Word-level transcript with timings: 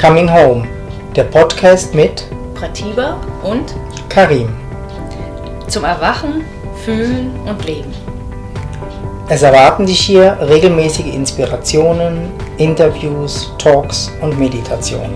Coming 0.00 0.30
Home, 0.30 0.68
der 1.16 1.24
Podcast 1.24 1.94
mit 1.94 2.26
Pratiba 2.54 3.18
und 3.42 3.74
Karim. 4.10 4.50
zum 5.68 5.84
Erwachen, 5.84 6.44
Fühlen 6.84 7.30
und 7.46 7.64
Leben. 7.64 7.92
Es 9.30 9.40
erwarten 9.40 9.86
dich 9.86 9.98
hier 9.98 10.36
regelmäßige 10.38 11.06
Inspirationen, 11.06 12.28
Interviews, 12.58 13.50
Talks 13.56 14.12
und 14.20 14.38
Meditationen. 14.38 15.14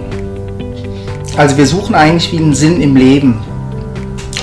Also 1.36 1.58
wir 1.58 1.66
suchen 1.66 1.94
eigentlich 1.94 2.32
wie 2.32 2.38
einen 2.38 2.54
Sinn 2.54 2.80
im 2.80 2.96
Leben. 2.96 3.38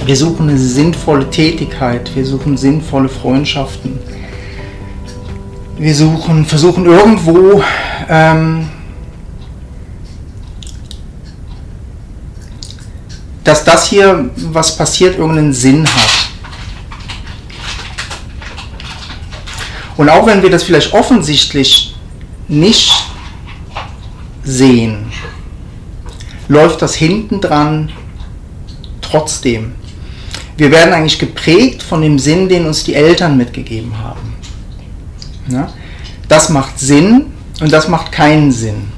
Wir 0.05 0.15
suchen 0.15 0.49
eine 0.49 0.57
sinnvolle 0.59 1.27
Tätigkeit, 1.31 2.15
wir 2.15 2.25
suchen 2.25 2.57
sinnvolle 2.57 3.09
Freundschaften. 3.09 3.99
Wir 5.77 5.95
suchen, 5.95 6.45
versuchen 6.45 6.85
irgendwo 6.85 7.63
ähm, 8.07 8.69
dass 13.47 13.63
das 13.63 13.87
hier, 13.87 14.29
was 14.35 14.75
passiert, 14.75 15.17
irgendeinen 15.17 15.53
Sinn 15.53 15.87
hat. 15.87 16.27
Und 19.95 20.09
auch 20.09 20.27
wenn 20.27 20.43
wir 20.43 20.49
das 20.49 20.63
vielleicht 20.63 20.93
offensichtlich 20.93 21.95
nicht 22.49 22.91
sehen, 24.43 25.13
läuft 26.49 26.81
das 26.81 26.93
hinten 26.95 27.39
dran 27.39 27.89
trotzdem. 28.99 29.75
Wir 30.57 30.69
werden 30.69 30.93
eigentlich 30.93 31.17
geprägt 31.17 31.81
von 31.81 32.01
dem 32.01 32.19
Sinn, 32.19 32.49
den 32.49 32.65
uns 32.65 32.83
die 32.83 32.95
Eltern 32.95 33.37
mitgegeben 33.37 33.97
haben. 33.97 34.35
Ja? 35.47 35.71
Das 36.27 36.49
macht 36.49 36.79
Sinn 36.79 37.27
und 37.61 37.71
das 37.71 37.87
macht 37.87 38.11
keinen 38.11 38.51
Sinn. 38.51 38.96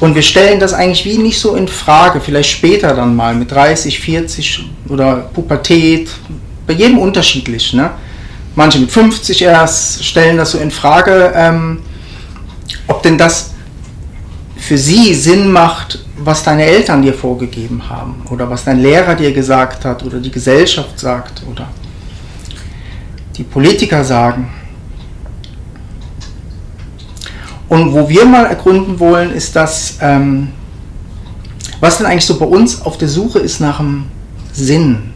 Und 0.00 0.14
wir 0.14 0.22
stellen 0.22 0.60
das 0.60 0.72
eigentlich 0.72 1.04
wie 1.04 1.18
nicht 1.18 1.38
so 1.38 1.54
in 1.54 1.68
Frage, 1.68 2.20
vielleicht 2.20 2.50
später 2.50 2.94
dann 2.94 3.14
mal 3.14 3.34
mit 3.34 3.50
30, 3.50 4.00
40 4.00 4.70
oder 4.88 5.30
Pubertät, 5.32 6.10
bei 6.66 6.74
jedem 6.74 6.98
unterschiedlich. 6.98 7.72
Ne? 7.72 7.90
Manche 8.54 8.78
mit 8.78 8.90
50 8.90 9.42
erst 9.42 10.04
stellen 10.04 10.36
das 10.36 10.52
so 10.52 10.58
in 10.58 10.70
Frage, 10.70 11.32
ähm, 11.34 11.80
ob 12.86 13.02
denn 13.02 13.18
das 13.18 13.52
für 14.56 14.78
sie 14.78 15.14
Sinn 15.14 15.50
macht, 15.50 15.98
was 16.16 16.42
deine 16.42 16.64
Eltern 16.64 17.02
dir 17.02 17.12
vorgegeben 17.12 17.82
haben 17.88 18.22
oder 18.30 18.48
was 18.48 18.64
dein 18.64 18.80
Lehrer 18.80 19.14
dir 19.14 19.32
gesagt 19.32 19.84
hat 19.84 20.02
oder 20.04 20.18
die 20.18 20.30
Gesellschaft 20.30 20.98
sagt 20.98 21.42
oder 21.50 21.68
die 23.36 23.44
Politiker 23.44 24.04
sagen. 24.04 24.50
Und 27.68 27.92
wo 27.92 28.08
wir 28.08 28.24
mal 28.24 28.46
ergründen 28.46 29.00
wollen, 29.00 29.32
ist 29.32 29.56
das, 29.56 29.98
ähm, 30.00 30.48
was 31.80 31.98
denn 31.98 32.06
eigentlich 32.06 32.26
so 32.26 32.38
bei 32.38 32.46
uns 32.46 32.82
auf 32.82 32.98
der 32.98 33.08
Suche 33.08 33.38
ist 33.38 33.60
nach 33.60 33.78
dem 33.78 34.04
Sinn. 34.52 35.14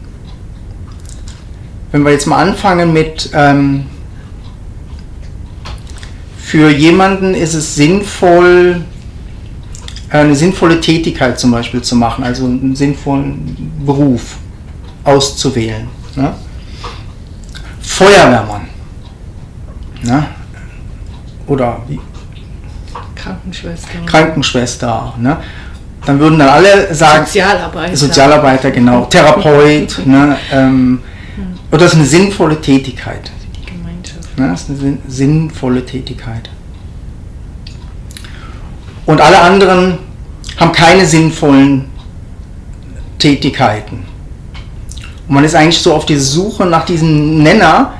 Wenn 1.91 2.03
wir 2.03 2.11
jetzt 2.11 2.27
mal 2.27 2.37
anfangen 2.37 2.93
mit, 2.93 3.29
ähm, 3.33 3.85
für 6.37 6.69
jemanden 6.69 7.33
ist 7.35 7.53
es 7.53 7.75
sinnvoll, 7.75 8.81
eine 10.09 10.35
sinnvolle 10.35 10.81
Tätigkeit 10.81 11.39
zum 11.39 11.51
Beispiel 11.51 11.81
zu 11.81 11.95
machen, 11.95 12.23
also 12.23 12.45
einen 12.45 12.75
sinnvollen 12.75 13.71
Beruf 13.85 14.37
auszuwählen. 15.03 15.87
Ne? 16.15 16.33
Feuerwehrmann. 17.81 18.67
Ne? 20.03 20.27
Oder 21.47 21.81
wie, 21.87 21.99
Krankenschwester. 23.51 24.05
Krankenschwester. 24.05 25.13
Ne? 25.17 25.37
Dann 26.05 26.19
würden 26.19 26.39
dann 26.39 26.49
alle 26.49 26.93
sagen, 26.93 27.25
Sozialarbeiter. 27.25 27.97
Sozialarbeiter, 27.97 28.71
genau, 28.71 29.05
Therapeut. 29.05 30.01
ne? 30.05 30.37
ähm, 30.51 31.01
oder 31.71 31.81
das 31.81 31.93
ist 31.93 31.99
eine 31.99 32.07
sinnvolle 32.07 32.59
Tätigkeit. 32.61 33.31
Die 33.55 33.65
Gemeinschaft. 33.65 34.37
Ne? 34.37 34.49
Das 34.49 34.61
ist 34.61 34.69
eine 34.69 34.79
sinn- 34.79 35.01
sinnvolle 35.07 35.85
Tätigkeit. 35.85 36.49
Und 39.05 39.21
alle 39.21 39.39
anderen 39.41 39.97
haben 40.57 40.71
keine 40.71 41.05
sinnvollen 41.05 41.85
Tätigkeiten. 43.17 44.05
Und 45.27 45.35
man 45.35 45.43
ist 45.43 45.55
eigentlich 45.55 45.79
so 45.79 45.93
auf 45.93 46.05
die 46.05 46.17
Suche 46.17 46.65
nach 46.65 46.85
diesem 46.85 47.41
Nenner 47.43 47.93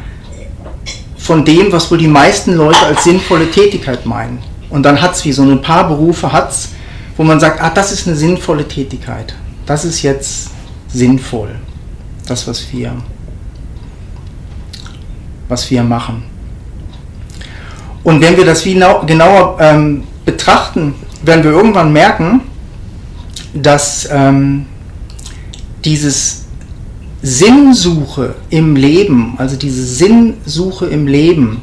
von 1.18 1.46
dem, 1.46 1.72
was 1.72 1.92
wohl 1.92 1.98
die 1.98 2.08
meisten 2.08 2.56
Leute 2.56 2.86
als 2.86 3.04
sinnvolle 3.04 3.50
Tätigkeit 3.52 4.06
meinen. 4.06 4.40
Und 4.70 4.84
dann 4.84 5.02
hat 5.02 5.16
es 5.16 5.26
wie 5.26 5.32
so 5.32 5.44
ein 5.44 5.62
paar 5.62 5.88
Berufe 5.88 6.32
hat's, 6.32 6.70
wo 7.18 7.24
man 7.24 7.40
sagt, 7.40 7.62
ah, 7.62 7.70
das 7.70 7.92
ist 7.92 8.08
eine 8.08 8.16
sinnvolle 8.16 8.68
Tätigkeit. 8.68 9.36
Das 9.66 9.84
ist 9.86 10.02
jetzt 10.02 10.50
sinnvoll. 10.88 11.56
Das, 12.28 12.48
was 12.48 12.72
wir, 12.72 12.94
was 15.48 15.70
wir 15.72 15.84
machen. 15.84 16.24
Und 18.04 18.22
wenn 18.22 18.38
wir 18.38 18.46
das 18.46 18.64
wie 18.66 18.76
nau- 18.76 19.04
genauer 19.06 19.58
ähm, 19.60 20.04
betrachten, 20.26 20.94
werden 21.24 21.44
wir 21.44 21.52
irgendwann 21.52 21.92
merken, 21.92 22.42
dass 23.54 24.08
ähm, 24.12 24.66
dieses 25.84 26.46
Sinnsuche 27.22 28.36
im 28.50 28.76
Leben, 28.76 29.34
also 29.38 29.58
diese 29.58 29.84
Sinnsuche 29.84 30.86
im 30.86 31.08
Leben, 31.08 31.62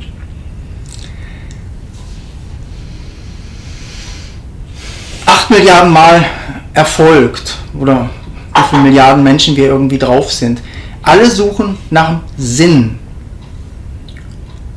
acht 5.27 5.51
Milliarden 5.51 5.93
Mal 5.93 6.25
erfolgt 6.73 7.57
oder 7.79 8.09
wie 8.55 8.63
viele 8.71 8.83
Milliarden 8.83 9.23
Menschen 9.23 9.57
wir 9.57 9.67
irgendwie 9.67 9.99
drauf 9.99 10.33
sind. 10.33 10.61
Alle 11.03 11.31
suchen 11.31 11.77
nach 11.91 12.09
dem 12.09 12.21
Sinn. 12.37 12.99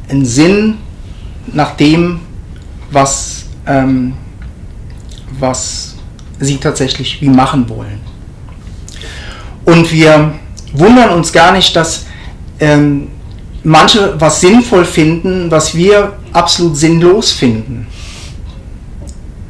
Ein 0.09 0.25
Sinn 0.25 0.77
nach 1.47 1.75
dem, 1.75 2.19
was, 2.91 3.45
ähm, 3.65 4.13
was 5.39 5.95
sie 6.39 6.57
tatsächlich 6.57 7.21
wie 7.21 7.29
machen 7.29 7.67
wollen. 7.69 7.99
Und 9.65 9.91
wir 9.91 10.33
wundern 10.73 11.11
uns 11.11 11.31
gar 11.31 11.51
nicht, 11.51 11.75
dass 11.75 12.05
ähm, 12.59 13.09
manche 13.63 14.19
was 14.19 14.41
sinnvoll 14.41 14.85
finden, 14.85 15.51
was 15.51 15.75
wir 15.75 16.13
absolut 16.33 16.77
sinnlos 16.77 17.31
finden. 17.31 17.87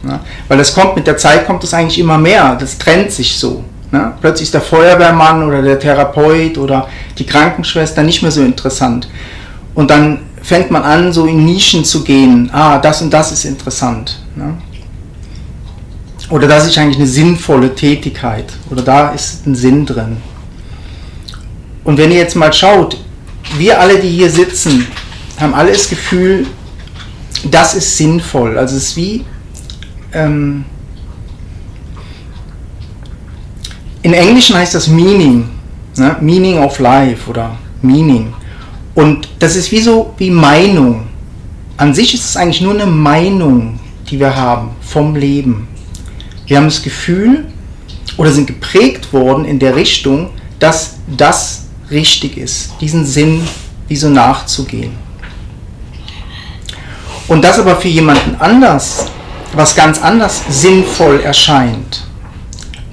Ja, 0.07 0.21
weil 0.47 0.57
das 0.57 0.73
kommt 0.73 0.95
mit 0.95 1.07
der 1.07 1.17
Zeit 1.17 1.45
kommt 1.45 1.63
es 1.63 1.73
eigentlich 1.73 1.99
immer 1.99 2.17
mehr, 2.17 2.55
das 2.55 2.77
trennt 2.77 3.11
sich 3.11 3.37
so. 3.37 3.63
Ne? 3.91 4.13
Plötzlich 4.21 4.47
ist 4.47 4.53
der 4.53 4.61
Feuerwehrmann 4.61 5.43
oder 5.43 5.61
der 5.61 5.79
Therapeut 5.79 6.57
oder 6.57 6.87
die 7.17 7.25
Krankenschwester 7.25 8.03
nicht 8.03 8.21
mehr 8.21 8.31
so 8.31 8.41
interessant. 8.41 9.09
Und 9.73 9.89
dann 9.89 10.19
fängt 10.41 10.71
man 10.71 10.83
an, 10.83 11.11
so 11.11 11.25
in 11.25 11.43
Nischen 11.45 11.83
zu 11.83 12.03
gehen. 12.03 12.49
Ah, 12.53 12.77
das 12.77 13.01
und 13.01 13.11
das 13.11 13.31
ist 13.31 13.45
interessant. 13.45 14.19
Ne? 14.35 14.55
Oder 16.29 16.47
das 16.47 16.67
ist 16.67 16.77
eigentlich 16.77 16.97
eine 16.97 17.07
sinnvolle 17.07 17.73
Tätigkeit. 17.73 18.53
Oder 18.69 18.83
da 18.83 19.09
ist 19.09 19.47
ein 19.47 19.55
Sinn 19.55 19.85
drin. 19.85 20.17
Und 21.83 21.97
wenn 21.97 22.11
ihr 22.11 22.17
jetzt 22.17 22.35
mal 22.35 22.53
schaut, 22.53 22.97
wir 23.57 23.79
alle, 23.79 23.99
die 23.99 24.09
hier 24.09 24.29
sitzen, 24.29 24.85
haben 25.39 25.55
alle 25.55 25.71
das 25.71 25.89
Gefühl, 25.89 26.45
das 27.49 27.73
ist 27.73 27.97
sinnvoll. 27.97 28.57
Also 28.57 28.75
es 28.75 28.89
ist 28.89 28.97
wie 28.97 29.25
ähm, 30.13 30.65
in 34.01 34.13
Englischen 34.13 34.55
heißt 34.55 34.75
das 34.75 34.87
Meaning, 34.87 35.49
ne? 35.97 36.17
Meaning 36.21 36.59
of 36.59 36.79
Life 36.79 37.29
oder 37.29 37.57
Meaning. 37.81 38.33
Und 38.95 39.29
das 39.39 39.55
ist 39.55 39.71
wie 39.71 39.81
so 39.81 40.13
wie 40.17 40.31
Meinung. 40.31 41.07
An 41.77 41.93
sich 41.93 42.13
ist 42.13 42.25
es 42.25 42.37
eigentlich 42.37 42.61
nur 42.61 42.73
eine 42.73 42.85
Meinung, 42.85 43.79
die 44.09 44.19
wir 44.19 44.35
haben 44.35 44.71
vom 44.81 45.15
Leben. 45.15 45.67
Wir 46.47 46.57
haben 46.57 46.65
das 46.65 46.81
Gefühl 46.81 47.45
oder 48.17 48.31
sind 48.31 48.47
geprägt 48.47 49.13
worden 49.13 49.45
in 49.45 49.59
der 49.59 49.75
Richtung, 49.75 50.31
dass 50.59 50.97
das 51.15 51.67
richtig 51.89 52.37
ist, 52.37 52.73
diesen 52.81 53.05
Sinn 53.05 53.41
wie 53.87 53.95
so 53.95 54.09
nachzugehen. 54.09 54.91
Und 57.27 57.43
das 57.43 57.59
aber 57.59 57.75
für 57.75 57.87
jemanden 57.87 58.35
anders, 58.39 59.05
was 59.53 59.75
ganz 59.75 60.01
anders 60.01 60.43
sinnvoll 60.49 61.21
erscheint. 61.21 62.05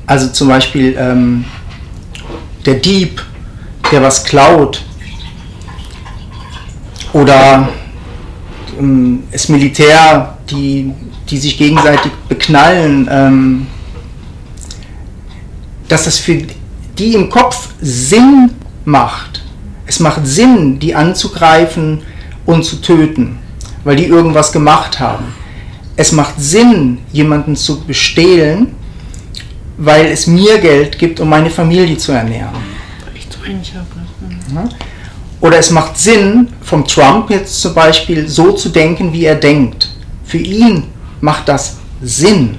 Also 0.06 0.28
zum 0.28 0.48
Beispiel 0.48 0.96
ähm, 0.98 1.44
der 2.64 2.74
Dieb, 2.74 3.24
der 3.90 4.02
was 4.02 4.24
klaut. 4.24 4.82
Oder 7.12 7.68
ähm, 8.78 9.24
das 9.32 9.48
Militär, 9.48 10.38
die, 10.50 10.92
die 11.28 11.38
sich 11.38 11.56
gegenseitig 11.56 12.12
beknallen. 12.28 13.08
Ähm, 13.10 13.66
dass 15.88 16.04
das 16.04 16.18
für 16.18 16.42
die 16.98 17.14
im 17.14 17.30
Kopf 17.30 17.68
Sinn 17.80 18.50
macht. 18.84 19.42
Es 19.86 20.00
macht 20.00 20.26
Sinn, 20.26 20.78
die 20.78 20.94
anzugreifen 20.94 22.02
und 22.44 22.64
zu 22.64 22.76
töten, 22.76 23.38
weil 23.84 23.96
die 23.96 24.06
irgendwas 24.06 24.52
gemacht 24.52 24.98
haben. 24.98 25.26
Es 25.96 26.12
macht 26.12 26.34
Sinn, 26.38 26.98
jemanden 27.12 27.56
zu 27.56 27.84
bestehlen, 27.84 28.75
weil 29.78 30.06
es 30.06 30.26
mir 30.26 30.58
Geld 30.58 30.98
gibt, 30.98 31.20
um 31.20 31.28
meine 31.28 31.50
Familie 31.50 31.96
zu 31.96 32.12
ernähren. 32.12 32.54
Oder 35.40 35.58
es 35.58 35.70
macht 35.70 35.98
Sinn, 35.98 36.48
vom 36.62 36.87
Trump 36.87 37.31
jetzt 37.31 37.60
zum 37.60 37.75
Beispiel 37.75 38.28
so 38.28 38.52
zu 38.52 38.69
denken, 38.69 39.12
wie 39.12 39.25
er 39.25 39.34
denkt. 39.34 39.90
Für 40.25 40.38
ihn 40.38 40.84
macht 41.20 41.48
das 41.48 41.76
Sinn. 42.02 42.58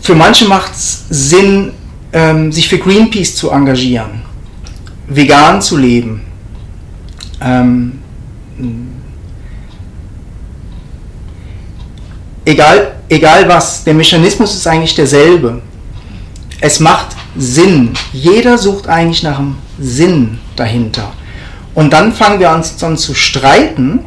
Für 0.00 0.14
manche 0.14 0.46
macht 0.46 0.72
es 0.72 1.04
Sinn, 1.10 1.72
ähm, 2.12 2.52
sich 2.52 2.68
für 2.68 2.78
Greenpeace 2.78 3.34
zu 3.34 3.50
engagieren, 3.50 4.22
vegan 5.08 5.60
zu 5.60 5.76
leben. 5.76 6.22
Ähm, 7.40 7.98
egal, 12.44 12.94
egal 13.08 13.48
was, 13.48 13.84
der 13.84 13.94
Mechanismus 13.94 14.54
ist 14.54 14.66
eigentlich 14.66 14.94
derselbe. 14.94 15.60
Es 16.60 16.80
macht 16.80 17.16
Sinn. 17.36 17.90
Jeder 18.12 18.56
sucht 18.56 18.88
eigentlich 18.88 19.22
nach 19.22 19.38
einem 19.38 19.56
Sinn 19.78 20.38
dahinter. 20.54 21.12
Und 21.74 21.92
dann 21.92 22.12
fangen 22.12 22.40
wir 22.40 22.50
uns 22.50 22.82
an 22.82 22.96
zu 22.96 23.14
streiten 23.14 24.00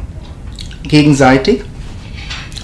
gegenseitig, 0.82 1.62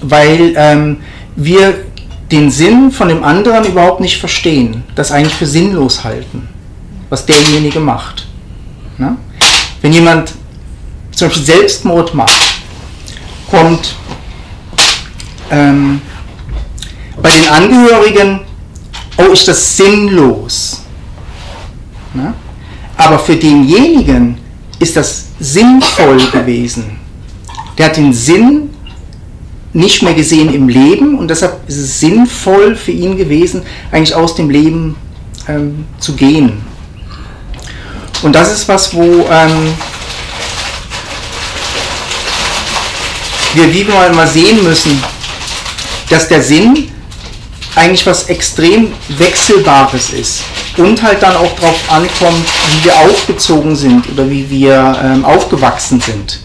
weil 0.01 0.53
ähm, 0.57 0.97
wir 1.37 1.85
den 2.31 2.51
Sinn 2.51 2.91
von 2.91 3.07
dem 3.07 3.23
anderen 3.23 3.63
überhaupt 3.63 4.01
nicht 4.01 4.17
verstehen, 4.17 4.83
das 4.95 5.13
eigentlich 5.13 5.35
für 5.35 5.45
sinnlos 5.45 6.03
halten, 6.03 6.49
was 7.09 7.25
derjenige 7.25 7.79
macht. 7.79 8.27
Na? 8.97 9.15
Wenn 9.81 9.93
jemand 9.93 10.33
zum 11.17 11.29
Beispiel 11.29 11.45
Selbstmord 11.45 12.13
macht, 12.13 12.61
kommt 13.49 13.95
ähm, 15.49 15.99
bei 17.19 17.31
den 17.31 17.49
Angehörigen, 17.49 18.41
oh, 19.17 19.31
ist 19.33 19.47
das 19.47 19.77
sinnlos. 19.77 20.83
Na? 22.13 22.35
Aber 22.97 23.17
für 23.17 23.35
denjenigen 23.35 24.37
ist 24.77 24.95
das 24.95 25.25
sinnvoll 25.39 26.19
gewesen. 26.29 26.99
Der 27.79 27.87
hat 27.87 27.97
den 27.97 28.13
Sinn 28.13 28.69
nicht 29.73 30.03
mehr 30.03 30.13
gesehen 30.13 30.53
im 30.53 30.69
Leben 30.69 31.17
und 31.17 31.29
deshalb 31.29 31.67
ist 31.67 31.77
es 31.77 31.99
sinnvoll 31.99 32.75
für 32.75 32.91
ihn 32.91 33.17
gewesen, 33.17 33.63
eigentlich 33.91 34.13
aus 34.13 34.35
dem 34.35 34.51
Leben 34.51 34.95
ähm, 35.47 35.85
zu 35.97 36.13
gehen. 36.13 36.61
Und 38.21 38.33
das 38.33 38.53
ist 38.53 38.67
was, 38.67 38.93
wo 38.93 39.25
ähm, 39.31 39.73
wir 43.57 43.73
wie 43.73 43.83
mal, 43.83 44.13
mal 44.13 44.27
sehen 44.27 44.63
müssen, 44.63 45.01
dass 46.09 46.27
der 46.27 46.41
Sinn 46.41 46.89
eigentlich 47.75 48.05
was 48.05 48.23
extrem 48.29 48.93
Wechselbares 49.09 50.11
ist 50.11 50.43
und 50.77 51.01
halt 51.03 51.21
dann 51.21 51.35
auch 51.35 51.53
darauf 51.59 51.79
ankommt, 51.89 52.45
wie 52.69 52.85
wir 52.85 52.95
aufgezogen 52.99 53.75
sind 53.75 54.09
oder 54.09 54.29
wie 54.29 54.49
wir 54.49 54.99
ähm, 55.03 55.25
aufgewachsen 55.25 55.99
sind 55.99 56.39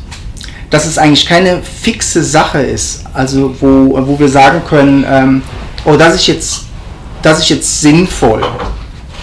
dass 0.73 0.87
es 0.87 0.97
eigentlich 0.97 1.27
keine 1.27 1.63
fixe 1.63 2.25
Sache 2.25 2.63
ist, 2.63 3.05
also 3.13 3.55
wo, 3.61 3.95
wo 4.07 4.19
wir 4.19 4.29
sagen 4.29 4.63
können, 4.67 5.05
ähm, 5.07 5.43
oh, 5.85 5.97
das 5.97 6.15
ist 6.15 6.27
jetzt, 6.29 6.63
das 7.21 7.41
ist 7.41 7.51
jetzt 7.51 7.81
sinnvoll, 7.83 8.43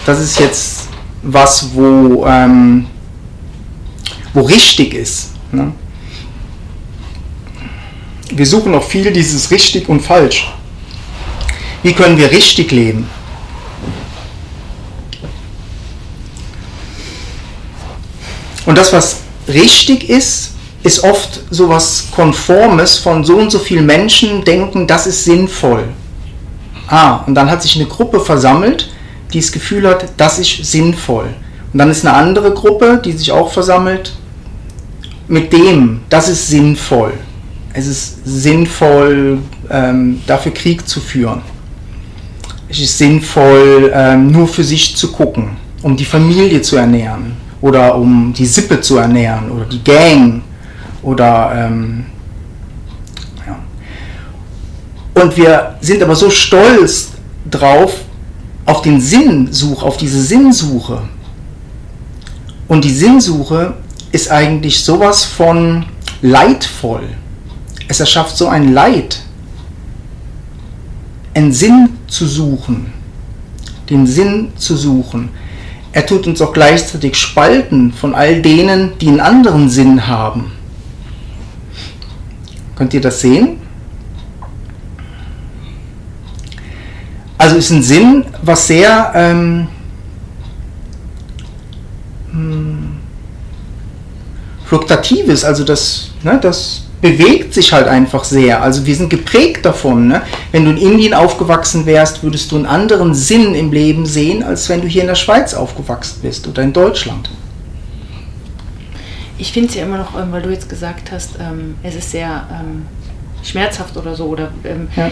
das 0.06 0.20
ist 0.20 0.38
jetzt 0.38 0.88
was, 1.24 1.74
wo, 1.74 2.24
ähm, 2.24 2.86
wo 4.32 4.42
richtig 4.42 4.94
ist. 4.94 5.30
Ne? 5.50 5.72
Wir 8.30 8.46
suchen 8.46 8.74
auch 8.74 8.84
viel 8.84 9.12
dieses 9.12 9.50
richtig 9.50 9.88
und 9.88 10.00
falsch. 10.00 10.52
Wie 11.82 11.92
können 11.92 12.16
wir 12.16 12.30
richtig 12.30 12.70
leben? 12.70 13.08
Und 18.66 18.76
das, 18.76 18.92
was 18.92 19.20
richtig 19.48 20.08
ist, 20.08 20.52
ist 20.82 21.02
oft 21.02 21.40
sowas 21.50 22.08
Konformes 22.14 22.98
von 22.98 23.24
so 23.24 23.36
und 23.36 23.50
so 23.50 23.58
vielen 23.58 23.86
Menschen 23.86 24.44
denken, 24.44 24.86
das 24.86 25.06
ist 25.06 25.24
sinnvoll. 25.24 25.88
Ah, 26.86 27.24
und 27.26 27.34
dann 27.34 27.50
hat 27.50 27.62
sich 27.62 27.76
eine 27.76 27.86
Gruppe 27.86 28.20
versammelt, 28.20 28.90
die 29.32 29.40
das 29.40 29.52
Gefühl 29.52 29.88
hat, 29.88 30.06
das 30.16 30.38
ist 30.38 30.64
sinnvoll. 30.64 31.34
Und 31.72 31.78
dann 31.78 31.90
ist 31.90 32.06
eine 32.06 32.16
andere 32.16 32.52
Gruppe, 32.52 33.00
die 33.04 33.12
sich 33.12 33.30
auch 33.32 33.52
versammelt, 33.52 34.12
mit 35.28 35.52
dem, 35.52 36.02
das 36.08 36.28
ist 36.28 36.48
sinnvoll. 36.48 37.12
Es 37.72 37.86
ist 37.86 38.24
sinnvoll, 38.24 39.38
ähm, 39.70 40.20
dafür 40.26 40.52
Krieg 40.52 40.88
zu 40.88 41.00
führen. 41.00 41.42
Es 42.68 42.80
ist 42.80 42.98
sinnvoll, 42.98 43.92
ähm, 43.94 44.32
nur 44.32 44.48
für 44.48 44.64
sich 44.64 44.96
zu 44.96 45.12
gucken, 45.12 45.56
um 45.82 45.96
die 45.96 46.04
Familie 46.04 46.62
zu 46.62 46.76
ernähren 46.76 47.36
oder 47.60 47.94
um 47.96 48.32
die 48.32 48.46
Sippe 48.46 48.80
zu 48.80 48.98
ernähren 48.98 49.50
oder 49.50 49.64
die 49.64 49.82
Gang 49.82 50.42
oder 51.02 51.52
ähm, 51.54 52.06
ja. 53.46 53.58
Und 55.22 55.36
wir 55.36 55.76
sind 55.80 56.02
aber 56.02 56.16
so 56.16 56.30
stolz 56.30 57.10
drauf, 57.48 57.92
auf 58.66 58.82
den 58.82 59.00
Sinnsuch, 59.00 59.82
auf 59.82 59.96
diese 59.96 60.22
Sinnsuche. 60.22 61.02
Und 62.68 62.84
die 62.84 62.90
Sinnsuche 62.90 63.74
ist 64.12 64.30
eigentlich 64.30 64.84
sowas 64.84 65.24
von 65.24 65.86
leidvoll. 66.22 67.02
Es 67.90 67.98
erschafft 67.98 68.36
so 68.36 68.46
ein 68.46 68.72
Leid, 68.72 69.18
einen 71.34 71.52
Sinn 71.52 71.88
zu 72.06 72.24
suchen, 72.24 72.92
den 73.90 74.06
Sinn 74.06 74.52
zu 74.54 74.76
suchen. 74.76 75.30
Er 75.90 76.06
tut 76.06 76.28
uns 76.28 76.40
auch 76.40 76.52
gleichzeitig 76.52 77.16
spalten 77.16 77.92
von 77.92 78.14
all 78.14 78.42
denen, 78.42 78.96
die 79.00 79.08
einen 79.08 79.18
anderen 79.18 79.68
Sinn 79.68 80.06
haben. 80.06 80.52
Könnt 82.76 82.94
ihr 82.94 83.00
das 83.00 83.22
sehen? 83.22 83.56
Also 87.38 87.56
ist 87.56 87.70
ein 87.70 87.82
Sinn, 87.82 88.24
was 88.40 88.68
sehr 88.68 89.10
ähm, 89.16 89.66
hm, 92.30 92.98
fluktuatives, 94.64 95.42
also 95.42 95.64
das, 95.64 96.12
ne, 96.22 96.38
das 96.40 96.84
bewegt 97.00 97.54
sich 97.54 97.72
halt 97.72 97.88
einfach 97.88 98.24
sehr. 98.24 98.62
Also 98.62 98.86
wir 98.86 98.94
sind 98.94 99.10
geprägt 99.10 99.64
davon. 99.64 100.08
Ne? 100.08 100.22
Wenn 100.52 100.64
du 100.64 100.70
in 100.72 100.76
Indien 100.76 101.14
aufgewachsen 101.14 101.86
wärst, 101.86 102.22
würdest 102.22 102.52
du 102.52 102.56
einen 102.56 102.66
anderen 102.66 103.14
Sinn 103.14 103.54
im 103.54 103.72
Leben 103.72 104.06
sehen, 104.06 104.42
als 104.42 104.68
wenn 104.68 104.82
du 104.82 104.88
hier 104.88 105.02
in 105.02 105.08
der 105.08 105.14
Schweiz 105.14 105.54
aufgewachsen 105.54 106.20
bist 106.22 106.46
oder 106.46 106.62
in 106.62 106.72
Deutschland 106.72 107.30
ich 109.40 109.52
finde 109.52 109.70
es 109.70 109.74
ja 109.74 109.84
immer 109.84 109.98
noch, 109.98 110.14
ähm, 110.20 110.30
weil 110.30 110.42
du 110.42 110.50
jetzt 110.50 110.68
gesagt 110.68 111.10
hast, 111.10 111.30
ähm, 111.40 111.76
es 111.82 111.94
ist 111.94 112.10
sehr 112.10 112.46
ähm, 112.52 112.86
schmerzhaft 113.42 113.96
oder 113.96 114.14
so. 114.14 114.26
Oder, 114.26 114.50
ähm, 114.64 114.88
ja. 114.94 115.10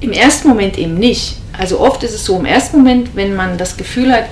Im 0.00 0.12
ersten 0.12 0.48
Moment 0.48 0.78
eben 0.78 0.94
nicht. 0.94 1.38
Also 1.58 1.80
oft 1.80 2.02
ist 2.02 2.14
es 2.14 2.24
so, 2.24 2.38
im 2.38 2.44
ersten 2.44 2.78
Moment, 2.78 3.14
wenn 3.14 3.34
man 3.34 3.58
das 3.58 3.76
Gefühl 3.76 4.12
hat, 4.12 4.24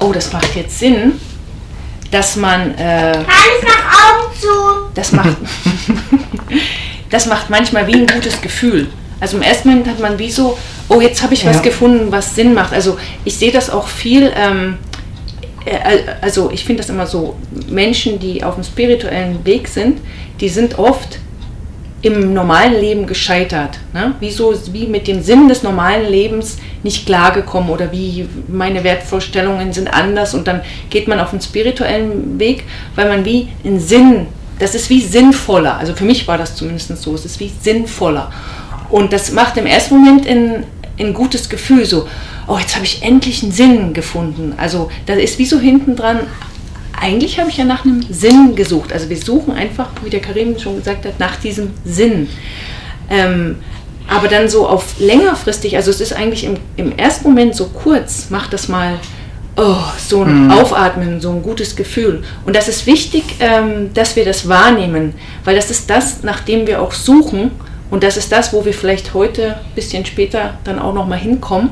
oh, 0.00 0.12
das 0.12 0.32
macht 0.32 0.56
jetzt 0.56 0.78
Sinn, 0.78 1.12
dass 2.10 2.36
man... 2.36 2.74
Äh, 2.76 2.82
Alles 2.82 3.62
nach 3.62 4.22
Augen 4.22 4.34
zu! 4.40 4.48
Das 4.94 5.12
macht, 5.12 5.36
das 7.10 7.26
macht 7.26 7.50
manchmal 7.50 7.86
wie 7.86 7.94
ein 7.94 8.06
gutes 8.06 8.40
Gefühl. 8.40 8.88
Also 9.20 9.36
im 9.36 9.42
ersten 9.42 9.68
Moment 9.68 9.88
hat 9.88 10.00
man 10.00 10.18
wie 10.18 10.30
so, 10.30 10.58
oh, 10.88 11.00
jetzt 11.00 11.22
habe 11.22 11.34
ich 11.34 11.44
ja. 11.44 11.50
was 11.50 11.62
gefunden, 11.62 12.10
was 12.10 12.34
Sinn 12.34 12.54
macht. 12.54 12.72
Also 12.72 12.98
ich 13.24 13.36
sehe 13.36 13.52
das 13.52 13.70
auch 13.70 13.88
viel 13.88 14.32
ähm, 14.36 14.78
äh, 15.64 15.98
also 16.20 16.50
ich 16.50 16.64
finde 16.64 16.82
das 16.82 16.90
immer 16.90 17.06
so, 17.06 17.36
Menschen, 17.68 18.18
die 18.18 18.44
auf 18.44 18.54
dem 18.54 18.64
spirituellen 18.64 19.44
Weg 19.44 19.68
sind, 19.68 20.00
die 20.40 20.48
sind 20.48 20.78
oft 20.78 21.18
im 22.04 22.34
normalen 22.34 22.74
Leben 22.74 23.06
gescheitert. 23.06 23.78
Ne? 23.94 24.14
Wie, 24.20 24.30
so, 24.30 24.54
wie 24.72 24.86
mit 24.86 25.08
dem 25.08 25.22
Sinn 25.22 25.48
des 25.48 25.62
normalen 25.62 26.06
Lebens 26.06 26.58
nicht 26.82 27.06
klargekommen 27.06 27.70
oder 27.70 27.92
wie 27.92 28.28
meine 28.46 28.84
Wertvorstellungen 28.84 29.72
sind 29.72 29.88
anders 29.88 30.34
und 30.34 30.46
dann 30.46 30.60
geht 30.90 31.08
man 31.08 31.18
auf 31.18 31.30
den 31.30 31.40
spirituellen 31.40 32.38
Weg, 32.38 32.64
weil 32.94 33.08
man 33.08 33.24
wie 33.24 33.48
einen 33.64 33.80
Sinn, 33.80 34.26
das 34.58 34.74
ist 34.74 34.90
wie 34.90 35.00
sinnvoller. 35.00 35.78
Also 35.78 35.94
für 35.94 36.04
mich 36.04 36.28
war 36.28 36.36
das 36.36 36.56
zumindest 36.56 36.94
so, 36.98 37.14
es 37.14 37.24
ist 37.24 37.40
wie 37.40 37.50
sinnvoller. 37.62 38.30
Und 38.90 39.14
das 39.14 39.32
macht 39.32 39.56
im 39.56 39.64
ersten 39.64 39.96
Moment 39.96 40.28
ein, 40.28 40.64
ein 41.00 41.14
gutes 41.14 41.48
Gefühl, 41.48 41.86
so, 41.86 42.06
oh, 42.46 42.58
jetzt 42.58 42.74
habe 42.74 42.84
ich 42.84 43.02
endlich 43.02 43.42
einen 43.42 43.52
Sinn 43.52 43.94
gefunden. 43.94 44.52
Also 44.58 44.90
da 45.06 45.14
ist 45.14 45.38
wie 45.38 45.46
so 45.46 45.58
hinten 45.58 45.96
dran, 45.96 46.20
eigentlich 47.00 47.38
habe 47.38 47.50
ich 47.50 47.56
ja 47.56 47.64
nach 47.64 47.84
einem 47.84 48.02
Sinn 48.10 48.54
gesucht. 48.56 48.92
Also 48.92 49.08
wir 49.08 49.16
suchen 49.16 49.54
einfach, 49.54 49.90
wie 50.02 50.10
der 50.10 50.20
Karim 50.20 50.58
schon 50.58 50.76
gesagt 50.76 51.04
hat, 51.06 51.18
nach 51.18 51.36
diesem 51.36 51.70
Sinn. 51.84 52.28
Ähm, 53.10 53.56
aber 54.08 54.28
dann 54.28 54.48
so 54.48 54.66
auf 54.68 54.98
längerfristig, 54.98 55.76
also 55.76 55.90
es 55.90 56.00
ist 56.00 56.12
eigentlich 56.12 56.44
im, 56.44 56.56
im 56.76 56.96
ersten 56.96 57.28
Moment 57.28 57.56
so 57.56 57.66
kurz, 57.66 58.28
macht 58.30 58.52
das 58.52 58.68
mal 58.68 58.98
oh, 59.56 59.76
so 59.98 60.22
ein 60.22 60.44
mhm. 60.44 60.50
Aufatmen, 60.50 61.20
so 61.20 61.30
ein 61.30 61.42
gutes 61.42 61.76
Gefühl. 61.76 62.22
Und 62.44 62.56
das 62.56 62.68
ist 62.68 62.86
wichtig, 62.86 63.24
ähm, 63.40 63.92
dass 63.94 64.16
wir 64.16 64.24
das 64.24 64.48
wahrnehmen, 64.48 65.14
weil 65.44 65.56
das 65.56 65.70
ist 65.70 65.88
das, 65.88 66.22
nach 66.22 66.40
dem 66.40 66.66
wir 66.66 66.82
auch 66.82 66.92
suchen. 66.92 67.52
Und 67.90 68.02
das 68.02 68.16
ist 68.16 68.32
das, 68.32 68.52
wo 68.52 68.64
wir 68.64 68.74
vielleicht 68.74 69.14
heute, 69.14 69.54
ein 69.54 69.74
bisschen 69.74 70.04
später, 70.04 70.58
dann 70.64 70.78
auch 70.78 70.94
nochmal 70.94 71.18
hinkommen. 71.18 71.70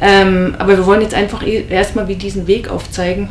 Ähm, 0.00 0.54
aber 0.58 0.78
wir 0.78 0.86
wollen 0.86 1.02
jetzt 1.02 1.14
einfach 1.14 1.42
e-, 1.42 1.66
erstmal 1.68 2.08
wie 2.08 2.16
diesen 2.16 2.46
Weg 2.46 2.70
aufzeigen, 2.70 3.28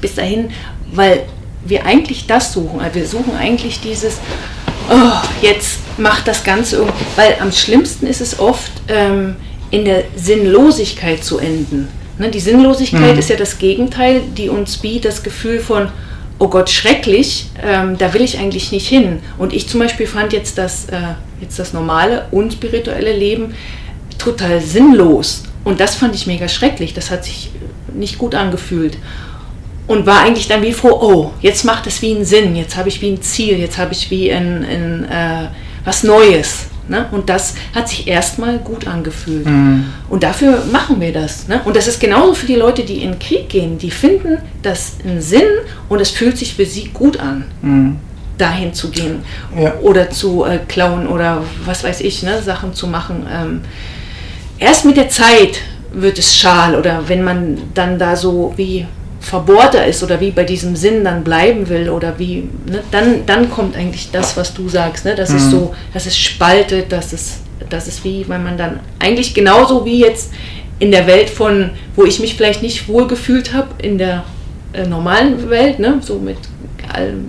bis 0.00 0.14
dahin, 0.14 0.50
weil 0.92 1.24
wir 1.64 1.84
eigentlich 1.86 2.26
das 2.26 2.52
suchen. 2.52 2.80
Also 2.80 2.96
wir 2.96 3.06
suchen 3.06 3.36
eigentlich 3.36 3.80
dieses, 3.80 4.18
oh, 4.90 5.26
jetzt 5.42 5.78
macht 5.98 6.26
das 6.26 6.44
Ganze 6.44 6.76
irgendwie, 6.76 7.04
weil 7.16 7.36
am 7.40 7.52
schlimmsten 7.52 8.06
ist 8.06 8.20
es 8.20 8.38
oft, 8.38 8.72
ähm, 8.88 9.36
in 9.70 9.84
der 9.84 10.04
Sinnlosigkeit 10.16 11.22
zu 11.22 11.38
enden. 11.38 11.88
Ne, 12.18 12.28
die 12.30 12.40
Sinnlosigkeit 12.40 13.14
mhm. 13.14 13.18
ist 13.18 13.30
ja 13.30 13.36
das 13.36 13.58
Gegenteil, 13.58 14.20
die 14.36 14.48
uns 14.48 14.82
wie 14.82 15.00
das 15.00 15.22
Gefühl 15.22 15.60
von, 15.60 15.88
oh 16.38 16.48
Gott, 16.48 16.68
schrecklich, 16.68 17.46
ähm, 17.62 17.96
da 17.98 18.12
will 18.12 18.22
ich 18.22 18.38
eigentlich 18.38 18.72
nicht 18.72 18.88
hin. 18.88 19.20
Und 19.38 19.52
ich 19.52 19.68
zum 19.68 19.80
Beispiel 19.80 20.06
fand 20.06 20.32
jetzt 20.32 20.58
das, 20.58 20.86
äh, 20.86 20.96
jetzt 21.40 21.58
das 21.58 21.72
normale, 21.72 22.26
unspirituelle 22.30 23.12
Leben 23.12 23.54
total 24.18 24.60
sinnlos. 24.60 25.44
Und 25.64 25.80
das 25.80 25.94
fand 25.94 26.14
ich 26.14 26.26
mega 26.26 26.48
schrecklich. 26.48 26.94
Das 26.94 27.10
hat 27.10 27.24
sich 27.24 27.50
nicht 27.94 28.18
gut 28.18 28.34
angefühlt 28.34 28.96
und 29.90 30.06
war 30.06 30.20
eigentlich 30.20 30.46
dann 30.46 30.62
wie 30.62 30.72
froh, 30.72 31.00
oh, 31.00 31.30
jetzt 31.40 31.64
macht 31.64 31.84
es 31.88 32.00
wie 32.00 32.14
einen 32.14 32.24
Sinn, 32.24 32.54
jetzt 32.54 32.76
habe 32.76 32.88
ich 32.88 33.02
wie 33.02 33.10
ein 33.10 33.22
Ziel, 33.22 33.58
jetzt 33.58 33.76
habe 33.76 33.92
ich 33.92 34.08
wie 34.08 34.30
ein, 34.30 34.64
ein 34.64 35.04
äh, 35.10 35.48
was 35.84 36.04
Neues. 36.04 36.66
Ne? 36.86 37.06
Und 37.10 37.28
das 37.28 37.56
hat 37.74 37.88
sich 37.88 38.06
erstmal 38.06 38.60
gut 38.60 38.86
angefühlt. 38.86 39.46
Mhm. 39.46 39.86
Und 40.08 40.22
dafür 40.22 40.62
machen 40.70 41.00
wir 41.00 41.12
das. 41.12 41.48
Ne? 41.48 41.60
Und 41.64 41.74
das 41.74 41.88
ist 41.88 41.98
genauso 41.98 42.34
für 42.34 42.46
die 42.46 42.54
Leute, 42.54 42.84
die 42.84 43.02
in 43.02 43.14
den 43.14 43.18
Krieg 43.18 43.48
gehen. 43.48 43.78
Die 43.78 43.90
finden 43.90 44.38
das 44.62 44.98
einen 45.04 45.20
Sinn 45.20 45.42
und 45.88 46.00
es 46.00 46.10
fühlt 46.10 46.38
sich 46.38 46.54
für 46.54 46.66
sie 46.66 46.90
gut 46.94 47.18
an, 47.18 47.46
mhm. 47.60 47.96
dahin 48.38 48.72
zu 48.72 48.90
gehen 48.90 49.24
ja. 49.60 49.74
oder 49.80 50.08
zu 50.08 50.44
äh, 50.44 50.60
klauen 50.68 51.08
oder 51.08 51.42
was 51.64 51.82
weiß 51.82 52.02
ich, 52.02 52.22
ne? 52.22 52.40
Sachen 52.40 52.74
zu 52.74 52.86
machen. 52.86 53.26
Ähm, 53.28 53.62
erst 54.56 54.84
mit 54.84 54.96
der 54.96 55.08
Zeit 55.08 55.58
wird 55.92 56.20
es 56.20 56.36
schal 56.36 56.76
oder 56.76 57.08
wenn 57.08 57.24
man 57.24 57.58
dann 57.74 57.98
da 57.98 58.14
so 58.14 58.54
wie 58.56 58.86
verbohrter 59.20 59.86
ist 59.86 60.02
oder 60.02 60.20
wie 60.20 60.30
bei 60.30 60.44
diesem 60.44 60.74
Sinn 60.74 61.04
dann 61.04 61.22
bleiben 61.22 61.68
will 61.68 61.90
oder 61.90 62.18
wie, 62.18 62.48
ne, 62.66 62.82
dann, 62.90 63.26
dann 63.26 63.50
kommt 63.50 63.76
eigentlich 63.76 64.10
das, 64.10 64.36
was 64.36 64.54
du 64.54 64.68
sagst, 64.68 65.04
ne? 65.04 65.14
das 65.14 65.30
mhm. 65.30 65.36
ist 65.36 65.50
so, 65.50 65.74
das 65.92 66.06
ist 66.06 66.18
spaltet, 66.18 66.90
das 66.90 67.12
ist, 67.12 67.42
das 67.68 67.86
ist 67.86 68.02
wie, 68.02 68.26
wenn 68.28 68.42
man 68.42 68.56
dann 68.56 68.80
eigentlich 68.98 69.34
genauso 69.34 69.84
wie 69.84 70.00
jetzt 70.00 70.32
in 70.78 70.90
der 70.90 71.06
Welt 71.06 71.28
von, 71.28 71.70
wo 71.94 72.04
ich 72.04 72.18
mich 72.18 72.34
vielleicht 72.34 72.62
nicht 72.62 72.88
wohl 72.88 73.06
gefühlt 73.06 73.52
habe, 73.52 73.68
in 73.82 73.98
der 73.98 74.24
äh, 74.72 74.86
normalen 74.86 75.50
Welt, 75.50 75.78
ne? 75.78 75.98
so 76.00 76.18
mit 76.18 76.38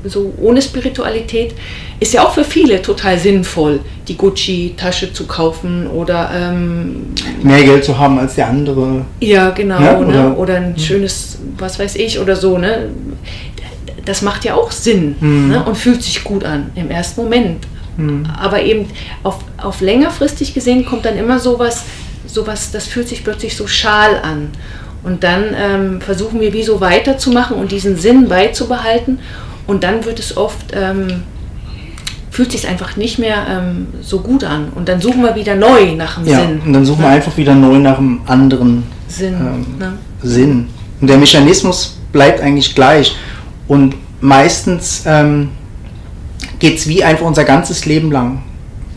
so 0.05 0.33
ohne 0.39 0.61
Spiritualität, 0.61 1.53
ist 1.99 2.13
ja 2.13 2.23
auch 2.23 2.33
für 2.33 2.43
viele 2.43 2.81
total 2.81 3.17
sinnvoll, 3.17 3.79
die 4.07 4.17
Gucci-Tasche 4.17 5.13
zu 5.13 5.25
kaufen 5.27 5.87
oder 5.87 6.29
ähm, 6.33 7.13
mehr 7.43 7.63
Geld 7.63 7.85
zu 7.85 7.97
haben 7.97 8.19
als 8.19 8.35
der 8.35 8.47
andere. 8.47 9.05
Ja, 9.19 9.51
genau. 9.51 9.79
Ja, 9.79 9.97
oder, 9.99 10.11
ne? 10.11 10.35
oder, 10.35 10.55
ein 10.55 10.77
schönes, 10.77 11.39
was 11.57 11.79
weiß 11.79 11.95
ich, 11.95 12.19
oder 12.19 12.35
so. 12.35 12.57
Ne? 12.57 12.89
Das 14.05 14.21
macht 14.21 14.45
ja 14.45 14.55
auch 14.55 14.71
Sinn 14.71 15.15
mhm. 15.19 15.49
ne? 15.49 15.63
und 15.63 15.77
fühlt 15.77 16.01
sich 16.01 16.23
gut 16.23 16.43
an 16.43 16.71
im 16.75 16.89
ersten 16.89 17.21
Moment. 17.21 17.67
Mhm. 17.97 18.25
Aber 18.39 18.61
eben 18.61 18.87
auf, 19.23 19.39
auf 19.57 19.81
längerfristig 19.81 20.53
gesehen 20.53 20.85
kommt 20.85 21.05
dann 21.05 21.17
immer 21.17 21.39
sowas, 21.39 21.83
sowas, 22.25 22.71
das 22.71 22.87
fühlt 22.87 23.07
sich 23.07 23.23
plötzlich 23.23 23.55
so 23.55 23.67
schal 23.67 24.19
an. 24.23 24.49
Und 25.03 25.23
dann 25.23 25.55
ähm, 25.55 26.01
versuchen 26.01 26.39
wir 26.39 26.53
wie 26.53 26.63
so 26.63 26.79
weiterzumachen 26.79 27.57
und 27.57 27.71
diesen 27.71 27.97
Sinn 27.97 28.27
beizubehalten. 28.27 29.19
Und 29.71 29.85
dann 29.85 30.03
wird 30.03 30.19
es 30.19 30.35
oft, 30.35 30.73
ähm, 30.73 31.23
fühlt 32.29 32.51
sich 32.51 32.67
einfach 32.67 32.97
nicht 32.97 33.19
mehr 33.19 33.37
ähm, 33.49 33.87
so 34.01 34.19
gut 34.19 34.43
an. 34.43 34.67
Und 34.75 34.89
dann 34.89 34.99
suchen 34.99 35.23
wir 35.23 35.33
wieder 35.35 35.55
neu 35.55 35.95
nach 35.95 36.15
dem 36.15 36.27
ja, 36.27 36.41
Sinn. 36.41 36.59
Und 36.65 36.73
dann 36.73 36.85
suchen 36.85 36.99
ne? 36.99 37.07
wir 37.07 37.11
einfach 37.11 37.37
wieder 37.37 37.55
neu 37.55 37.79
nach 37.79 37.97
einem 37.97 38.19
anderen 38.25 38.83
Sinn. 39.07 39.33
Ähm, 39.33 39.65
ne? 39.79 39.93
Sinn. 40.21 40.67
Und 40.99 41.09
der 41.09 41.17
Mechanismus 41.17 41.97
bleibt 42.11 42.41
eigentlich 42.41 42.75
gleich. 42.75 43.15
Und 43.69 43.95
meistens 44.19 45.03
ähm, 45.05 45.51
geht 46.59 46.77
es 46.77 46.89
wie 46.89 47.05
einfach 47.05 47.25
unser 47.25 47.45
ganzes 47.45 47.85
Leben 47.85 48.11
lang. 48.11 48.43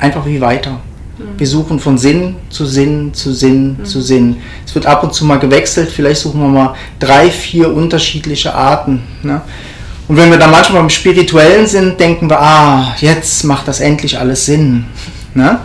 Einfach 0.01 0.27
wie 0.27 0.41
weiter. 0.41 0.81
Mhm. 1.19 1.39
Wir 1.39 1.47
suchen 1.47 1.79
von 1.79 1.99
Sinn 1.99 2.35
zu 2.51 2.67
Sinn 2.67 3.15
zu 3.15 3.33
Sinn 3.33 3.77
mhm. 3.79 3.85
zu 3.85 4.01
Sinn. 4.01 4.39
Es 4.67 4.75
wird 4.75 4.87
ab 4.87 5.05
und 5.05 5.15
zu 5.15 5.25
mal 5.25 5.39
gewechselt, 5.39 5.89
vielleicht 5.89 6.23
suchen 6.23 6.41
wir 6.41 6.49
mal 6.49 6.75
drei, 6.99 7.31
vier 7.31 7.73
unterschiedliche 7.73 8.53
Arten. 8.53 9.05
Ne? 9.23 9.41
Und 10.07 10.17
wenn 10.17 10.31
wir 10.31 10.39
dann 10.39 10.51
manchmal 10.51 10.83
im 10.83 10.91
Spirituellen 10.91 11.67
sind, 11.67 11.99
denken 11.99 12.29
wir, 12.29 12.41
ah, 12.41 12.95
jetzt 13.01 13.45
macht 13.45 13.69
das 13.69 13.81
endlich 13.81 14.19
alles 14.19 14.47
Sinn. 14.47 14.85
Ne? 15.35 15.59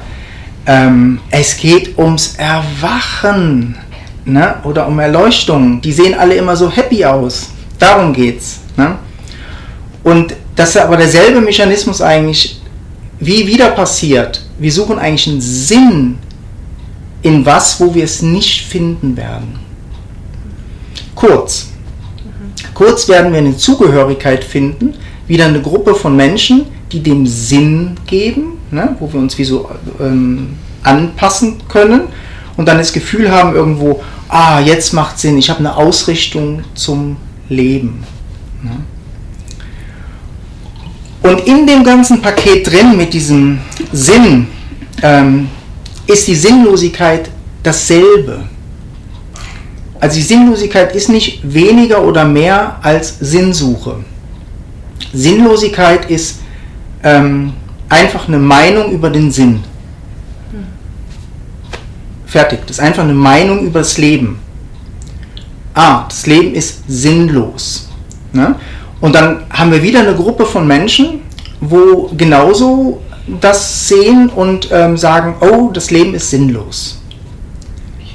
Ähm, 0.65 1.19
es 1.29 1.57
geht 1.57 1.97
ums 1.97 2.35
Erwachen 2.37 3.77
ne? 4.25 4.55
oder 4.63 4.87
um 4.87 4.97
Erleuchtung. 4.99 5.81
Die 5.81 5.91
sehen 5.91 6.17
alle 6.17 6.35
immer 6.35 6.55
so 6.55 6.71
happy 6.71 7.03
aus. 7.03 7.49
Darum 7.77 8.13
geht's. 8.13 8.59
Ne? 8.77 8.95
Und 10.03 10.35
das 10.55 10.69
ist 10.69 10.77
aber 10.77 10.95
derselbe 10.95 11.41
Mechanismus 11.41 12.01
eigentlich, 12.01 12.61
wie 13.19 13.45
wieder 13.45 13.71
passiert 13.71 14.41
wir 14.59 14.71
suchen 14.71 14.99
eigentlich 14.99 15.27
einen 15.27 15.41
Sinn 15.41 16.17
in 17.21 17.45
was, 17.45 17.79
wo 17.79 17.93
wir 17.95 18.03
es 18.03 18.21
nicht 18.21 18.65
finden 18.65 19.15
werden. 19.17 19.59
Kurz. 21.15 21.68
Kurz 22.73 23.07
werden 23.07 23.31
wir 23.31 23.39
eine 23.39 23.57
Zugehörigkeit 23.57 24.43
finden, 24.43 24.93
wieder 25.27 25.45
eine 25.45 25.61
Gruppe 25.61 25.95
von 25.95 26.15
Menschen, 26.15 26.65
die 26.91 27.01
dem 27.01 27.27
Sinn 27.27 27.95
geben, 28.07 28.57
ne, 28.71 28.95
wo 28.99 29.11
wir 29.11 29.19
uns 29.19 29.37
wie 29.37 29.43
so 29.43 29.69
ähm, 29.99 30.55
anpassen 30.83 31.57
können 31.67 32.01
und 32.57 32.67
dann 32.67 32.77
das 32.77 32.93
Gefühl 32.93 33.31
haben 33.31 33.55
irgendwo, 33.55 34.01
ah, 34.27 34.59
jetzt 34.59 34.93
macht 34.93 35.19
Sinn, 35.19 35.37
ich 35.37 35.49
habe 35.49 35.59
eine 35.59 35.75
Ausrichtung 35.75 36.63
zum 36.73 37.17
Leben. 37.47 38.03
Ne. 38.63 38.71
Und 41.21 41.45
in 41.47 41.67
dem 41.67 41.83
ganzen 41.83 42.21
Paket 42.21 42.71
drin 42.71 42.97
mit 42.97 43.13
diesem 43.13 43.59
Sinn 43.91 44.47
ähm, 45.01 45.49
ist 46.07 46.27
die 46.27 46.35
Sinnlosigkeit 46.35 47.29
dasselbe. 47.61 48.45
Also 49.99 50.15
die 50.15 50.23
Sinnlosigkeit 50.23 50.95
ist 50.95 51.09
nicht 51.09 51.41
weniger 51.43 52.03
oder 52.03 52.25
mehr 52.25 52.77
als 52.81 53.17
Sinnsuche. 53.19 53.97
Sinnlosigkeit 55.13 56.09
ist 56.09 56.39
ähm, 57.03 57.53
einfach 57.89 58.27
eine 58.27 58.39
Meinung 58.39 58.91
über 58.91 59.09
den 59.09 59.31
Sinn. 59.31 59.61
Fertig. 62.25 62.59
Das 62.67 62.77
ist 62.77 62.83
einfach 62.83 63.03
eine 63.03 63.13
Meinung 63.13 63.61
über 63.61 63.79
das 63.79 63.97
Leben. 63.97 64.39
Ah, 65.73 66.05
das 66.07 66.27
Leben 66.27 66.53
ist 66.53 66.83
sinnlos. 66.87 67.89
Ne? 68.31 68.55
Und 69.01 69.15
dann 69.15 69.45
haben 69.49 69.71
wir 69.71 69.81
wieder 69.81 70.01
eine 70.01 70.13
Gruppe 70.13 70.45
von 70.45 70.67
Menschen, 70.67 71.21
wo 71.59 72.11
genauso 72.15 73.01
das 73.41 73.87
sehen 73.87 74.29
und 74.29 74.69
ähm, 74.71 74.95
sagen, 74.97 75.35
oh, 75.41 75.71
das 75.71 75.91
Leben 75.91 76.13
ist 76.13 76.29
sinnlos. 76.29 76.98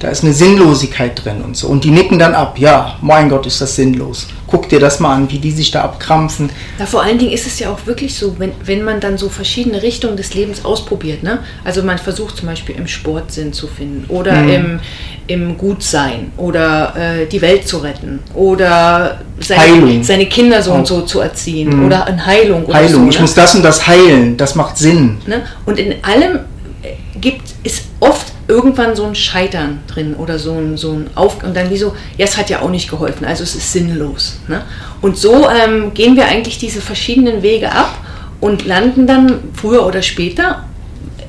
Da 0.01 0.09
ist 0.09 0.23
eine 0.23 0.33
Sinnlosigkeit 0.33 1.25
drin 1.25 1.43
und 1.43 1.57
so. 1.57 1.69
Und 1.69 1.85
die 1.85 1.91
nicken 1.91 2.19
dann 2.19 2.35
ab, 2.35 2.59
ja, 2.59 2.99
mein 3.01 3.29
Gott, 3.29 3.47
ist 3.47 3.61
das 3.61 3.77
sinnlos. 3.77 4.27
Guck 4.47 4.69
dir 4.69 4.79
das 4.79 5.01
mal 5.01 5.15
an, 5.15 5.31
wie 5.31 5.39
die 5.39 5.51
sich 5.51 5.71
da 5.71 5.83
abkrampfen. 5.83 6.51
Ja, 6.79 6.87
vor 6.87 7.03
allen 7.03 7.19
Dingen 7.19 7.33
ist 7.33 7.47
es 7.47 7.59
ja 7.59 7.71
auch 7.71 7.87
wirklich 7.87 8.15
so, 8.15 8.39
wenn, 8.39 8.53
wenn 8.63 8.83
man 8.83 9.01
dann 9.01 9.17
so 9.17 9.29
verschiedene 9.29 9.83
Richtungen 9.83 10.17
des 10.17 10.35
Lebens 10.35 10.65
ausprobiert. 10.65 11.23
Ne? 11.23 11.39
Also 11.65 11.83
man 11.83 11.99
versucht 11.99 12.37
zum 12.37 12.49
Beispiel 12.49 12.77
im 12.77 12.87
Sport 12.87 13.33
Sinn 13.33 13.53
zu 13.53 13.67
finden 13.67 14.05
oder 14.09 14.35
mhm. 14.35 14.51
im, 14.51 14.81
im 15.27 15.59
Gutsein 15.59 16.33
oder 16.37 16.95
äh, 16.97 17.27
die 17.27 17.41
Welt 17.41 17.67
zu 17.67 17.79
retten 17.79 18.21
oder 18.35 19.21
seine, 19.41 20.05
seine 20.05 20.27
Kinder 20.27 20.63
so 20.63 20.73
oh. 20.73 20.75
und 20.75 20.87
so 20.87 21.03
zu 21.03 21.21
erziehen 21.21 21.79
mhm. 21.79 21.87
oder 21.87 22.07
in 22.09 22.25
Heilung. 22.25 22.65
Oder 22.67 22.75
Heilung, 22.75 23.05
so, 23.05 23.09
ich 23.09 23.17
ne? 23.17 23.23
muss 23.23 23.35
das 23.35 23.55
und 23.55 23.63
das 23.63 23.87
heilen, 23.87 24.37
das 24.37 24.55
macht 24.55 24.77
Sinn. 24.77 25.19
Ne? 25.27 25.43
Und 25.65 25.79
in 25.79 26.05
allem 26.05 26.41
äh, 26.83 26.95
gibt 27.19 27.49
es 27.63 27.83
oft 28.01 28.34
irgendwann 28.49 28.95
so 28.95 29.05
ein 29.05 29.15
Scheitern 29.15 29.81
drin 29.87 30.15
oder 30.15 30.39
so 30.39 30.53
ein, 30.53 30.77
so 30.77 30.93
ein 30.93 31.11
Auf 31.15 31.43
und 31.43 31.57
dann 31.57 31.71
wie 31.71 31.77
so, 31.77 31.95
ja, 32.19 32.25
es 32.25 32.37
hat 32.37 32.51
ja 32.51 32.61
auch 32.61 32.71
nicht 32.71 32.91
geholfen, 32.91 33.25
also 33.25 33.43
es 33.43 33.55
ist 33.55 33.73
sinnlos. 33.73 34.37
Ne? 34.49 34.63
Und 35.01 35.17
so 35.17 35.49
ähm, 35.49 35.95
gehen 35.95 36.17
wir 36.17 36.27
eigentlich 36.27 36.59
diese 36.59 36.81
verschiedenen 36.81 37.43
Wege 37.43 37.73
ab 37.73 37.99
und 38.41 38.67
landen 38.67 39.07
dann 39.07 39.39
früher 39.55 39.87
oder 39.87 40.03
später 40.03 40.65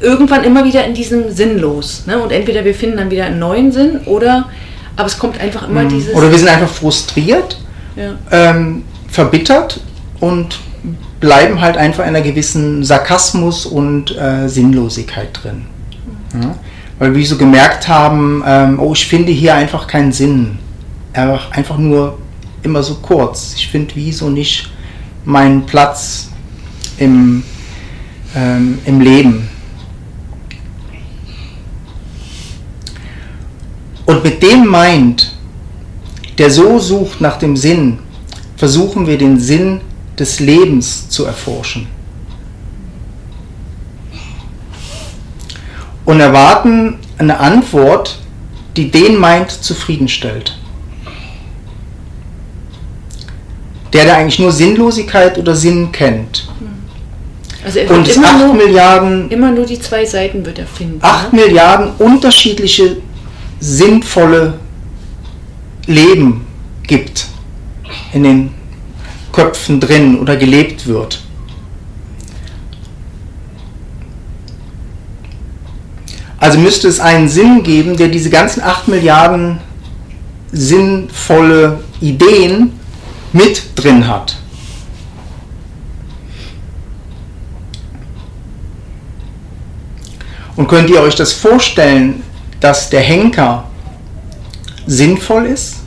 irgendwann 0.02 0.44
immer 0.44 0.66
wieder 0.66 0.86
in 0.86 0.94
diesem 0.94 1.32
Sinnlos. 1.32 2.04
Ne? 2.06 2.20
Und 2.20 2.32
entweder 2.32 2.66
wir 2.66 2.76
finden 2.76 2.98
dann 2.98 3.12
wieder 3.12 3.26
einen 3.26 3.40
neuen 3.40 3.72
Sinn 3.72 4.02
oder, 4.06 4.50
aber 4.96 5.08
es 5.08 5.18
kommt 5.18 5.40
einfach 5.40 5.68
immer 5.68 5.84
mhm. 5.84 5.90
dieses. 5.90 6.14
Oder 6.14 6.30
wir 6.30 6.38
sind 6.38 6.50
einfach 6.50 6.70
frustriert, 6.70 7.58
ja. 7.96 8.16
ähm, 8.32 8.84
verbittert 9.08 9.80
und 10.20 10.60
bleiben 11.22 11.62
halt 11.62 11.78
einfach 11.78 12.04
in 12.04 12.10
einer 12.10 12.22
gewissen 12.22 12.84
Sarkasmus 12.84 13.66
und 13.66 14.16
äh, 14.18 14.48
Sinnlosigkeit 14.48 15.30
drin. 15.32 15.66
Mhm. 16.34 16.42
Ja? 16.42 16.56
Weil 17.00 17.14
wir 17.14 17.26
so 17.26 17.38
gemerkt 17.38 17.88
haben, 17.88 18.44
ähm, 18.46 18.80
oh, 18.80 18.94
ich 18.94 19.06
finde 19.06 19.32
hier 19.32 19.56
einfach 19.56 19.88
keinen 19.88 20.12
Sinn. 20.12 20.58
einfach 21.14 21.78
nur 21.78 22.18
immer 22.64 22.84
so 22.84 22.96
kurz. 22.96 23.54
Ich 23.56 23.68
finde 23.68 23.96
wie 23.96 24.12
so 24.12 24.30
nicht 24.30 24.70
meinen 25.24 25.66
Platz 25.66 26.30
im, 26.98 27.44
ähm, 28.36 28.80
im 28.86 29.02
Leben. 29.02 29.50
Und 34.06 34.24
mit 34.24 34.42
dem 34.44 34.70
Mind, 34.70 35.36
der 36.38 36.52
so 36.52 36.80
sucht 36.80 37.22
nach 37.22 37.38
dem 37.38 37.58
Sinn, 37.58 38.00
versuchen 38.56 39.08
wir 39.08 39.18
den 39.18 39.40
Sinn 39.40 39.82
des 40.18 40.40
Lebens 40.40 41.10
zu 41.10 41.26
erforschen. 41.26 41.88
Und 46.06 46.20
erwarten 46.20 47.00
eine 47.18 47.40
Antwort, 47.40 48.20
die 48.78 48.92
den 48.92 49.20
Mind 49.20 49.52
zufriedenstellt. 49.52 50.58
Der, 53.94 54.06
der 54.06 54.18
eigentlich 54.18 54.40
nur 54.40 54.52
Sinnlosigkeit 54.52 55.38
oder 55.38 55.56
Sinn 55.56 55.92
kennt. 55.92 56.48
Also 57.66 57.80
er 57.80 57.90
Und 57.90 58.08
immer 58.08 58.28
8 58.28 58.40
nur, 58.40 58.54
Milliarden, 58.54 59.32
immer 59.32 59.52
nur 59.52 59.66
die 59.66 59.80
zwei 59.80 60.06
Seiten 60.06 60.46
wird 60.46 60.60
er 60.60 60.68
finden. 60.68 61.00
8 61.02 61.34
ne? 61.34 61.42
Milliarden 61.42 61.92
unterschiedliche 61.98 62.98
sinnvolle 63.60 64.54
Leben 65.88 66.46
gibt 66.84 67.28
in 68.14 68.24
den 68.24 68.54
Köpfen 69.32 69.80
drin 69.80 70.20
oder 70.20 70.36
gelebt 70.36 70.86
wird. 70.86 71.25
Also 76.40 76.60
müsste 76.60 76.88
es 76.88 77.00
einen 77.00 77.30
Sinn 77.30 77.64
geben, 77.64 77.98
der 77.98 78.10
diese 78.10 78.30
ganzen 78.30 78.62
8 78.62 78.88
Milliarden 78.88 79.60
sinnvolle 80.52 81.80
Ideen 82.02 82.80
mit 83.34 83.64
drin 83.76 84.08
hat. 84.08 84.38
Und 90.56 90.68
könnt 90.68 90.90
ihr 90.90 91.02
euch 91.02 91.16
das 91.16 91.34
vorstellen, 91.34 92.24
dass 92.60 92.90
der 92.90 93.02
Henker 93.02 93.66
sinnvoll 94.88 95.48
ist? 95.48 95.85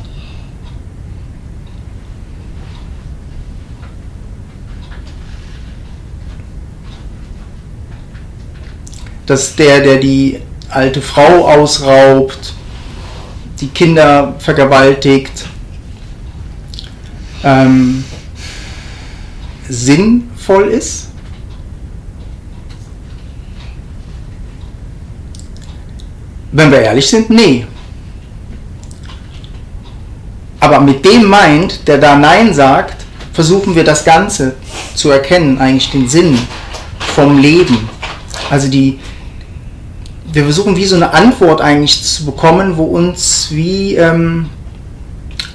Dass 9.29 9.55
der, 9.55 9.81
der 9.81 9.99
die 9.99 10.41
alte 10.71 11.03
Frau 11.03 11.47
ausraubt, 11.47 12.55
die 13.61 13.69
Kinder 13.69 14.35
vergewaltigt, 14.39 15.45
ähm, 17.45 18.05
sinnvoll 19.69 20.69
ist? 20.69 21.09
Wenn 26.51 26.71
wir 26.71 26.81
ehrlich 26.81 27.07
sind, 27.07 27.29
nee. 27.29 27.67
Aber 30.61 30.81
mit 30.81 31.05
dem 31.05 31.29
Mind, 31.29 31.87
der 31.87 31.99
da 31.99 32.17
Nein 32.17 32.55
sagt, 32.55 33.05
versuchen 33.35 33.75
wir 33.75 33.85
das 33.85 34.05
Ganze 34.07 34.57
zu 34.95 35.11
erkennen, 35.11 35.59
eigentlich 35.59 35.91
den 35.91 36.09
Sinn 36.09 36.39
vom 37.15 37.39
Leben. 37.39 37.89
Also 38.51 38.69
die, 38.69 38.99
wir 40.39 40.45
versuchen 40.45 40.77
wie 40.77 40.85
so 40.85 40.95
eine 40.95 41.13
Antwort 41.13 41.61
eigentlich 41.61 42.01
zu 42.01 42.25
bekommen, 42.25 42.77
wo 42.77 42.85
uns 42.85 43.49
wie 43.51 43.97
ähm, 43.97 44.49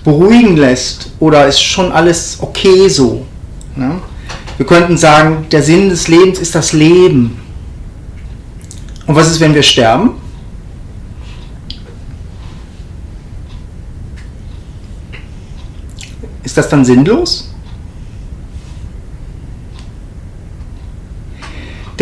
beruhigen 0.03 0.57
lässt 0.57 1.11
oder 1.21 1.47
ist 1.47 1.61
schon 1.61 1.89
alles 1.93 2.39
okay 2.41 2.89
so. 2.89 3.25
Ne? 3.77 4.01
Wir 4.57 4.65
könnten 4.65 4.97
sagen, 4.97 5.45
der 5.49 5.63
Sinn 5.63 5.87
des 5.87 6.09
Lebens 6.09 6.37
ist 6.39 6.53
das 6.53 6.73
Leben. 6.73 7.39
Und 9.07 9.15
was 9.15 9.31
ist, 9.31 9.39
wenn 9.39 9.55
wir 9.55 9.63
sterben? 9.63 10.15
Ist 16.43 16.57
das 16.57 16.67
dann 16.67 16.83
sinnlos? 16.83 17.52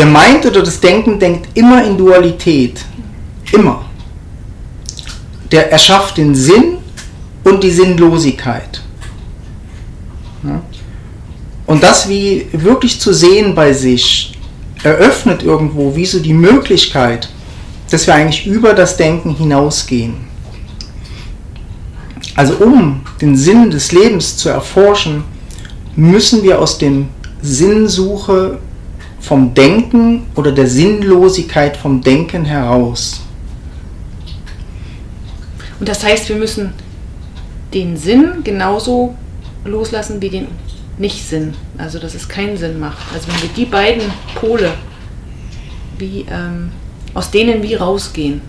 Der 0.01 0.09
Mind 0.09 0.43
oder 0.47 0.63
das 0.63 0.79
Denken 0.79 1.19
denkt 1.19 1.55
immer 1.55 1.85
in 1.85 1.95
Dualität. 1.95 2.83
Immer. 3.51 3.85
Der 5.51 5.71
erschafft 5.71 6.17
den 6.17 6.33
Sinn 6.33 6.79
und 7.43 7.63
die 7.63 7.69
Sinnlosigkeit. 7.69 8.81
Ja? 10.41 10.59
Und 11.67 11.83
das 11.83 12.09
wie 12.09 12.47
wirklich 12.51 12.99
zu 12.99 13.13
sehen 13.13 13.53
bei 13.53 13.73
sich, 13.73 14.39
eröffnet 14.81 15.43
irgendwo 15.43 15.95
wie 15.95 16.07
so 16.07 16.17
die 16.17 16.33
Möglichkeit, 16.33 17.29
dass 17.91 18.07
wir 18.07 18.15
eigentlich 18.15 18.47
über 18.47 18.73
das 18.73 18.97
Denken 18.97 19.35
hinausgehen. 19.35 20.15
Also 22.35 22.55
um 22.55 23.01
den 23.21 23.37
Sinn 23.37 23.69
des 23.69 23.91
Lebens 23.91 24.35
zu 24.35 24.49
erforschen, 24.49 25.25
müssen 25.95 26.41
wir 26.41 26.59
aus 26.59 26.79
dem 26.79 27.09
Sinnsuche 27.43 28.57
vom 29.21 29.53
Denken 29.53 30.23
oder 30.35 30.51
der 30.51 30.67
Sinnlosigkeit 30.67 31.77
vom 31.77 32.01
Denken 32.01 32.43
heraus. 32.43 33.21
Und 35.79 35.87
das 35.87 36.03
heißt, 36.03 36.27
wir 36.29 36.35
müssen 36.35 36.73
den 37.73 37.97
Sinn 37.97 38.43
genauso 38.43 39.15
loslassen 39.63 40.21
wie 40.21 40.29
den 40.29 40.47
Nicht-Sinn. 40.97 41.53
Also 41.77 41.99
dass 41.99 42.13
es 42.15 42.27
keinen 42.27 42.57
Sinn 42.57 42.79
macht. 42.79 43.13
Also 43.13 43.27
wenn 43.27 43.41
wir 43.41 43.49
die 43.55 43.65
beiden 43.65 44.03
Pole, 44.35 44.73
wie, 45.97 46.25
ähm, 46.29 46.71
aus 47.13 47.31
denen 47.31 47.63
wie 47.63 47.75
rausgehen. 47.75 48.41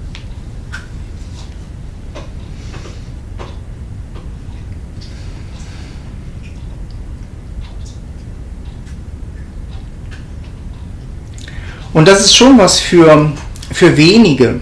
Und 11.92 12.09
das 12.09 12.20
ist 12.20 12.35
schon 12.35 12.57
was 12.59 12.81
für, 12.81 13.33
für 13.70 13.96
wenige. 13.96 14.61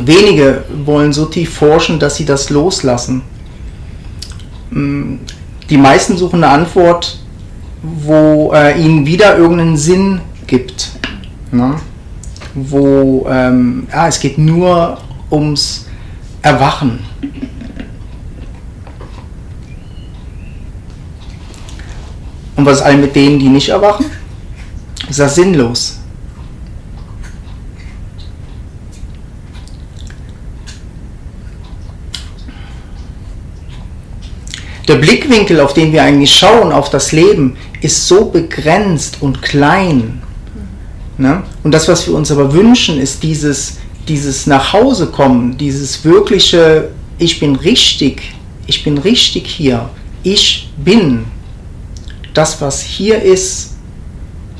Wenige 0.00 0.64
wollen 0.84 1.12
so 1.12 1.26
tief 1.26 1.54
forschen, 1.54 1.98
dass 1.98 2.16
sie 2.16 2.24
das 2.24 2.50
loslassen. 2.50 3.22
Mm, 4.70 5.16
Die 5.68 5.76
meisten 5.76 6.16
suchen 6.16 6.42
eine 6.42 6.52
Antwort, 6.52 7.18
wo 7.82 8.52
äh, 8.52 8.80
ihnen 8.80 9.06
wieder 9.06 9.36
irgendeinen 9.38 9.76
Sinn 9.76 10.20
gibt. 10.46 10.90
Ne? 11.52 11.76
Wo 12.54 13.26
ähm, 13.30 13.86
ja, 13.92 14.08
es 14.08 14.18
geht 14.18 14.36
nur 14.36 14.98
ums 15.30 15.86
Erwachen. 16.42 16.98
Und 22.56 22.66
was 22.66 22.78
ist 22.78 22.82
all 22.82 22.96
mit 22.96 23.14
denen, 23.14 23.38
die 23.38 23.48
nicht 23.48 23.68
erwachen? 23.68 24.06
Ist 25.08 25.20
das 25.20 25.36
sinnlos? 25.36 25.99
Der 34.90 34.96
Blickwinkel, 34.96 35.60
auf 35.60 35.72
den 35.72 35.92
wir 35.92 36.02
eigentlich 36.02 36.34
schauen, 36.34 36.72
auf 36.72 36.90
das 36.90 37.12
Leben, 37.12 37.56
ist 37.80 38.08
so 38.08 38.24
begrenzt 38.24 39.18
und 39.20 39.40
klein. 39.40 40.20
Ne? 41.16 41.44
Und 41.62 41.70
das, 41.70 41.86
was 41.86 42.08
wir 42.08 42.14
uns 42.14 42.32
aber 42.32 42.52
wünschen, 42.52 42.98
ist 42.98 43.22
dieses, 43.22 43.76
dieses 44.08 44.48
Nachhausekommen, 44.48 45.56
dieses 45.56 46.04
wirkliche, 46.04 46.88
ich 47.18 47.38
bin 47.38 47.54
richtig, 47.54 48.34
ich 48.66 48.82
bin 48.82 48.98
richtig 48.98 49.46
hier, 49.46 49.88
ich 50.24 50.72
bin. 50.76 51.26
Das, 52.34 52.60
was 52.60 52.82
hier 52.82 53.22
ist, 53.22 53.76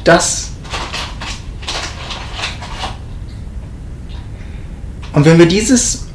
das. 0.05 0.51
Und 5.13 5.25
wenn 5.25 5.41
wir 5.41 5.47
dieses 5.47 6.07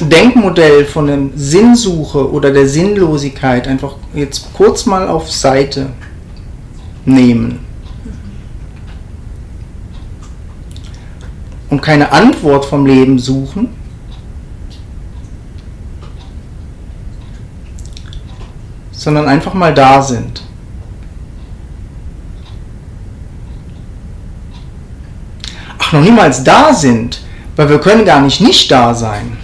Denkmodell 0.00 0.84
von 0.84 1.06
der 1.06 1.18
Sinnsuche 1.34 2.30
oder 2.30 2.52
der 2.52 2.68
Sinnlosigkeit 2.68 3.66
einfach 3.66 3.96
jetzt 4.14 4.52
kurz 4.54 4.86
mal 4.86 5.08
auf 5.08 5.30
Seite 5.30 5.90
nehmen 7.04 7.60
und 11.70 11.82
keine 11.82 12.12
Antwort 12.12 12.64
vom 12.64 12.86
Leben 12.86 13.18
suchen, 13.18 13.68
sondern 18.92 19.28
einfach 19.28 19.54
mal 19.54 19.74
da 19.74 20.02
sind. 20.02 20.42
Ach, 25.78 25.92
noch 25.92 26.00
niemals 26.00 26.44
da 26.44 26.72
sind, 26.72 27.22
weil 27.56 27.68
wir 27.68 27.80
können 27.80 28.04
gar 28.04 28.20
nicht 28.20 28.40
nicht 28.40 28.70
da 28.70 28.94
sein. 28.94 29.36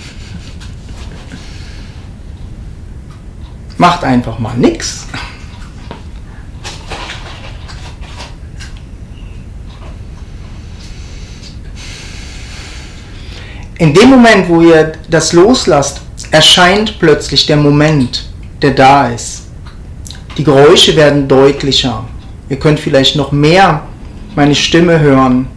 Macht 3.79 4.05
einfach 4.05 4.39
mal 4.39 4.57
nichts. 4.57 5.07
In 13.79 13.93
dem 13.93 14.09
Moment, 14.11 14.49
wo 14.49 14.61
ihr 14.61 14.93
das 15.11 15.33
loslasst, 15.33 16.01
erscheint 16.31 16.99
plötzlich 16.99 17.47
der 17.47 17.57
Moment, 17.57 18.29
der 18.63 18.71
da 18.71 19.09
ist. 19.09 19.43
Die 20.39 20.45
Geräusche 20.45 20.97
werden 20.97 21.29
deutlicher. 21.29 22.05
Ihr 22.49 22.59
könnt 22.59 22.79
vielleicht 22.81 23.17
noch 23.17 23.33
mehr 23.33 23.83
meine 24.35 24.55
Stimme 24.55 24.99
hören. 25.01 25.49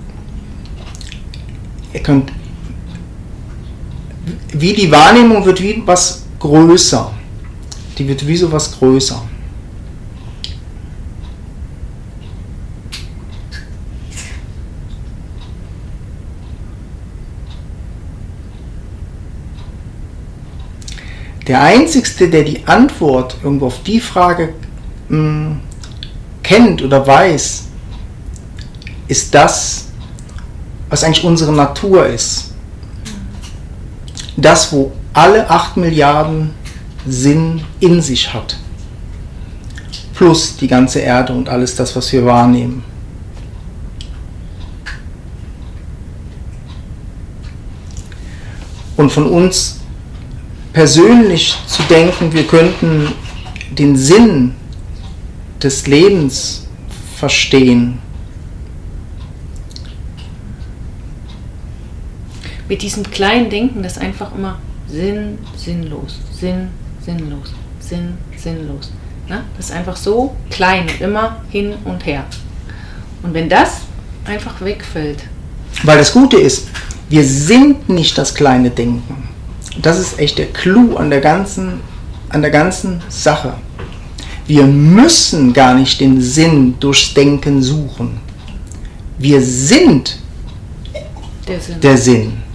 Ihr 1.93 2.01
könnt, 2.01 2.31
wie 4.53 4.73
die 4.73 4.91
Wahrnehmung 4.91 5.45
wird 5.45 5.61
wie 5.61 5.81
was 5.85 6.23
größer. 6.39 7.11
Die 7.97 8.07
wird 8.07 8.27
wie 8.27 8.37
so 8.37 8.51
was 8.51 8.77
größer. 8.77 9.21
Der 21.47 21.61
Einzige, 21.61 22.29
der 22.29 22.43
die 22.43 22.67
Antwort 22.67 23.37
irgendwo 23.41 23.67
auf 23.67 23.81
die 23.83 24.01
Frage 24.01 24.53
mh, 25.07 25.17
hm, 25.17 25.59
kennt 26.43 26.81
oder 26.83 27.07
weiß, 27.07 27.63
ist 29.07 29.33
das, 29.33 29.87
was 30.89 31.03
eigentlich 31.03 31.23
unsere 31.23 31.53
Natur 31.53 32.05
ist. 32.05 32.53
Das, 34.35 34.71
wo 34.73 34.91
alle 35.13 35.49
8 35.49 35.77
Milliarden 35.77 36.53
Sinn 37.07 37.61
in 37.79 38.01
sich 38.01 38.33
hat. 38.33 38.57
Plus 40.13 40.57
die 40.57 40.67
ganze 40.67 40.99
Erde 40.99 41.33
und 41.33 41.47
alles 41.47 41.75
das, 41.75 41.95
was 41.95 42.11
wir 42.11 42.25
wahrnehmen. 42.25 42.83
Und 48.97 49.11
von 49.11 49.27
uns 49.27 49.79
persönlich 50.73 51.55
zu 51.67 51.83
denken, 51.83 52.33
wir 52.33 52.45
könnten 52.45 53.13
den 53.71 53.95
Sinn 53.95 54.55
des 55.61 55.85
Lebens 55.87 56.67
verstehen. 57.15 57.99
Mit 62.67 62.81
diesem 62.81 63.03
kleinen 63.09 63.49
Denken, 63.49 63.83
das 63.83 63.97
einfach 63.97 64.35
immer 64.35 64.59
Sinn, 64.87 65.37
sinnlos, 65.55 66.19
Sinn, 66.31 66.69
sinnlos, 67.07 67.53
Sinn, 67.79 68.17
sinnlos. 68.35 68.91
Ne? 69.29 69.41
Das 69.55 69.67
ist 69.67 69.71
einfach 69.71 69.95
so 69.95 70.35
klein 70.49 70.87
und 70.89 70.99
immer 70.99 71.37
hin 71.49 71.73
und 71.85 72.05
her. 72.05 72.25
Und 73.23 73.33
wenn 73.33 73.47
das 73.47 73.81
einfach 74.25 74.59
wegfällt. 74.61 75.23
Weil 75.83 75.97
das 75.97 76.11
Gute 76.11 76.37
ist, 76.37 76.67
wir 77.07 77.23
sind 77.23 77.87
nicht 77.87 78.17
das 78.17 78.35
kleine 78.35 78.69
Denken. 78.69 79.29
Das 79.81 79.97
ist 79.97 80.19
echt 80.19 80.37
der 80.37 80.47
Clou 80.47 80.97
an 80.97 81.09
der 81.09 81.21
ganzen, 81.21 81.79
an 82.29 82.41
der 82.41 82.51
ganzen 82.51 83.01
Sache. 83.07 83.53
Wir 84.45 84.65
müssen 84.65 85.53
gar 85.53 85.75
nicht 85.75 86.01
den 86.01 86.21
Sinn 86.21 86.75
durchs 86.79 87.13
Denken 87.13 87.61
suchen. 87.63 88.19
Wir 89.17 89.41
sind 89.41 90.19
der 91.47 91.59
Sinn. 91.61 91.79
Der 91.81 91.97
Sinn. 91.97 92.46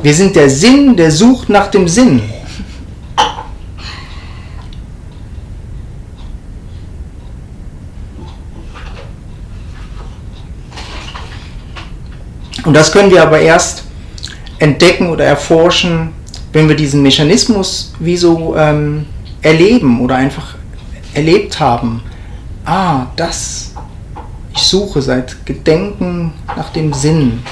Wir 0.00 0.14
sind 0.14 0.36
der 0.36 0.48
Sinn, 0.48 0.96
der 0.96 1.10
sucht 1.10 1.48
nach 1.48 1.68
dem 1.68 1.88
Sinn. 1.88 2.22
Und 12.64 12.74
das 12.74 12.92
können 12.92 13.10
wir 13.10 13.22
aber 13.22 13.40
erst 13.40 13.84
entdecken 14.58 15.08
oder 15.08 15.24
erforschen, 15.24 16.12
wenn 16.52 16.68
wir 16.68 16.76
diesen 16.76 17.02
Mechanismus 17.02 17.94
wie 17.98 18.16
so 18.16 18.54
ähm, 18.56 19.06
erleben 19.42 20.00
oder 20.00 20.16
einfach 20.16 20.54
erlebt 21.14 21.58
haben. 21.58 22.02
Ah, 22.64 23.06
das. 23.16 23.72
Ich 24.54 24.62
suche 24.62 25.00
seit 25.00 25.46
Gedenken 25.46 26.34
nach 26.56 26.70
dem 26.70 26.92
Sinn 26.92 27.42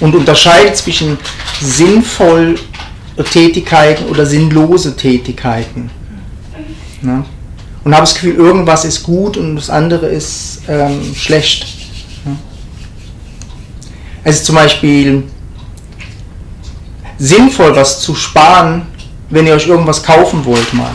und 0.00 0.14
unterscheide 0.14 0.72
zwischen 0.74 1.18
sinnvoll 1.60 2.56
Tätigkeiten 3.30 4.06
oder 4.06 4.26
sinnlose 4.26 4.96
Tätigkeiten. 4.96 5.90
Ne? 7.00 7.24
Und 7.84 7.92
habe 7.92 8.02
das 8.02 8.14
Gefühl, 8.14 8.34
irgendwas 8.34 8.84
ist 8.84 9.02
gut 9.02 9.36
und 9.36 9.56
das 9.56 9.70
andere 9.70 10.06
ist 10.06 10.62
ähm, 10.68 11.14
schlecht. 11.14 11.66
Ne? 12.24 12.36
Ist 14.24 14.46
zum 14.46 14.54
Beispiel 14.54 15.24
sinnvoll, 17.18 17.76
was 17.76 18.00
zu 18.00 18.14
sparen, 18.14 18.86
wenn 19.30 19.46
ihr 19.46 19.54
euch 19.54 19.66
irgendwas 19.66 20.02
kaufen 20.02 20.44
wollt 20.44 20.72
mal. 20.74 20.90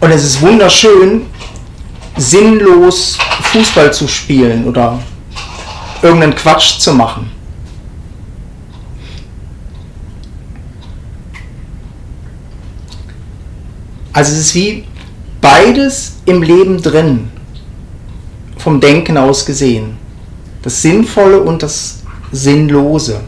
Und 0.00 0.10
es 0.10 0.24
ist 0.24 0.40
wunderschön, 0.40 1.26
sinnlos 2.16 3.18
Fußball 3.52 3.92
zu 3.92 4.08
spielen 4.08 4.64
oder 4.64 5.00
irgendeinen 6.02 6.34
Quatsch 6.34 6.78
zu 6.78 6.92
machen. 6.92 7.30
Also 14.12 14.32
es 14.32 14.38
ist 14.40 14.54
wie 14.54 14.84
beides 15.40 16.16
im 16.26 16.42
Leben 16.42 16.82
drin, 16.82 17.30
vom 18.58 18.80
Denken 18.80 19.16
aus 19.16 19.46
gesehen. 19.46 19.96
Das 20.62 20.82
Sinnvolle 20.82 21.40
und 21.40 21.62
das 21.62 22.02
Sinnlose. 22.30 23.20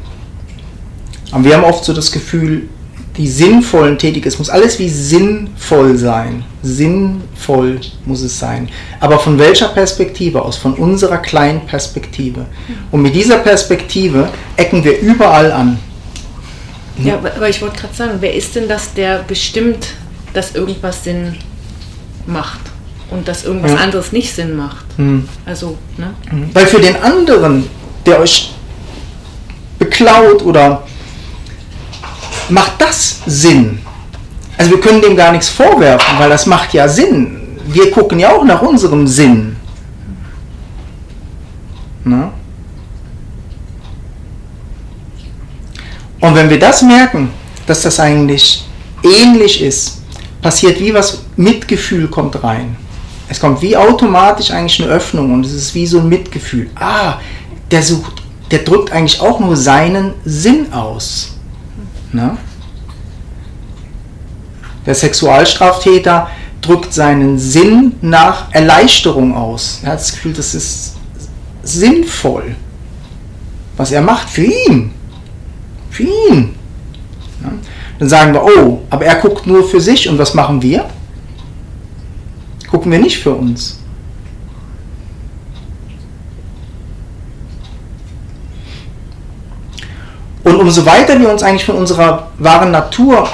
Aber 1.30 1.44
wir 1.44 1.56
haben 1.56 1.64
oft 1.64 1.84
so 1.84 1.92
das 1.92 2.12
Gefühl, 2.12 2.68
die 3.16 3.28
sinnvollen 3.28 3.96
Tätigkeiten, 3.96 4.34
es 4.34 4.38
muss 4.38 4.50
alles 4.50 4.78
wie 4.78 4.88
sinnvoll 4.88 5.96
sein. 5.96 6.44
Sinnvoll 6.62 7.80
muss 8.06 8.22
es 8.22 8.38
sein. 8.38 8.68
Aber 8.98 9.18
von 9.18 9.38
welcher 9.38 9.68
Perspektive 9.68 10.42
aus? 10.42 10.56
Von 10.56 10.74
unserer 10.74 11.18
kleinen 11.18 11.64
Perspektive. 11.66 12.46
Und 12.90 13.02
mit 13.02 13.14
dieser 13.14 13.38
Perspektive 13.38 14.28
ecken 14.56 14.82
wir 14.82 14.98
überall 14.98 15.52
an. 15.52 15.78
Ja, 16.98 17.16
aber 17.18 17.48
ich 17.48 17.60
wollte 17.60 17.78
gerade 17.78 17.94
sagen, 17.94 18.12
wer 18.20 18.34
ist 18.34 18.54
denn 18.54 18.68
das, 18.68 18.94
der 18.94 19.24
bestimmt, 19.26 19.88
dass 20.32 20.54
irgendwas 20.54 21.04
Sinn 21.04 21.36
macht 22.26 22.60
und 23.10 23.26
dass 23.26 23.44
irgendwas 23.44 23.72
ja. 23.72 23.78
anderes 23.78 24.12
nicht 24.12 24.34
Sinn 24.34 24.56
macht? 24.56 24.86
Hm. 24.96 25.28
Also, 25.44 25.76
ne? 25.96 26.14
Weil 26.52 26.66
für 26.66 26.80
den 26.80 26.96
anderen, 26.96 27.68
der 28.06 28.20
euch 28.20 28.52
beklaut 29.78 30.42
oder 30.44 30.84
macht 32.50 32.80
das 32.80 33.20
Sinn? 33.26 33.80
Also 34.56 34.70
wir 34.70 34.80
können 34.80 35.02
dem 35.02 35.16
gar 35.16 35.32
nichts 35.32 35.48
vorwerfen, 35.48 36.18
weil 36.18 36.28
das 36.28 36.46
macht 36.46 36.72
ja 36.74 36.88
Sinn. 36.88 37.58
Wir 37.66 37.90
gucken 37.90 38.18
ja 38.20 38.32
auch 38.32 38.44
nach 38.44 38.62
unserem 38.62 39.06
Sinn. 39.06 39.56
Na? 42.04 42.32
Und 46.20 46.34
wenn 46.34 46.48
wir 46.48 46.58
das 46.58 46.82
merken, 46.82 47.30
dass 47.66 47.82
das 47.82 48.00
eigentlich 48.00 48.64
ähnlich 49.02 49.62
ist, 49.62 50.02
passiert 50.40 50.80
wie 50.80 50.94
was, 50.94 51.22
Mitgefühl 51.36 52.08
kommt 52.08 52.42
rein. 52.42 52.76
Es 53.28 53.40
kommt 53.40 53.62
wie 53.62 53.76
automatisch 53.76 54.50
eigentlich 54.50 54.82
eine 54.82 54.92
Öffnung 54.92 55.32
und 55.32 55.44
es 55.44 55.52
ist 55.52 55.74
wie 55.74 55.86
so 55.86 56.00
ein 56.00 56.08
Mitgefühl. 56.08 56.70
Ah, 56.76 57.18
der 57.70 57.82
sucht, 57.82 58.22
der 58.50 58.60
drückt 58.60 58.92
eigentlich 58.92 59.20
auch 59.20 59.40
nur 59.40 59.56
seinen 59.56 60.12
Sinn 60.24 60.72
aus. 60.72 61.33
Ne? 62.14 62.36
Der 64.86 64.94
Sexualstraftäter 64.94 66.28
drückt 66.60 66.94
seinen 66.94 67.38
Sinn 67.38 67.96
nach 68.02 68.52
Erleichterung 68.52 69.34
aus. 69.34 69.80
Er 69.82 69.92
hat 69.92 69.98
das 69.98 70.12
Gefühl, 70.12 70.32
das 70.32 70.54
ist 70.54 70.94
sinnvoll, 71.64 72.54
was 73.76 73.90
er 73.90 74.00
macht 74.00 74.30
für 74.30 74.44
ihn. 74.44 74.92
Für 75.90 76.04
ihn. 76.04 76.54
Ja? 77.42 77.52
Dann 77.98 78.08
sagen 78.08 78.32
wir, 78.32 78.44
oh, 78.44 78.82
aber 78.90 79.06
er 79.06 79.16
guckt 79.16 79.46
nur 79.46 79.68
für 79.68 79.80
sich 79.80 80.08
und 80.08 80.16
was 80.16 80.34
machen 80.34 80.62
wir? 80.62 80.88
Gucken 82.70 82.92
wir 82.92 83.00
nicht 83.00 83.18
für 83.18 83.34
uns. 83.34 83.80
Und 90.44 90.56
umso 90.56 90.84
weiter 90.84 91.18
wir 91.18 91.30
uns 91.30 91.42
eigentlich 91.42 91.64
von 91.64 91.76
unserer 91.76 92.28
wahren 92.38 92.70
Natur 92.70 93.28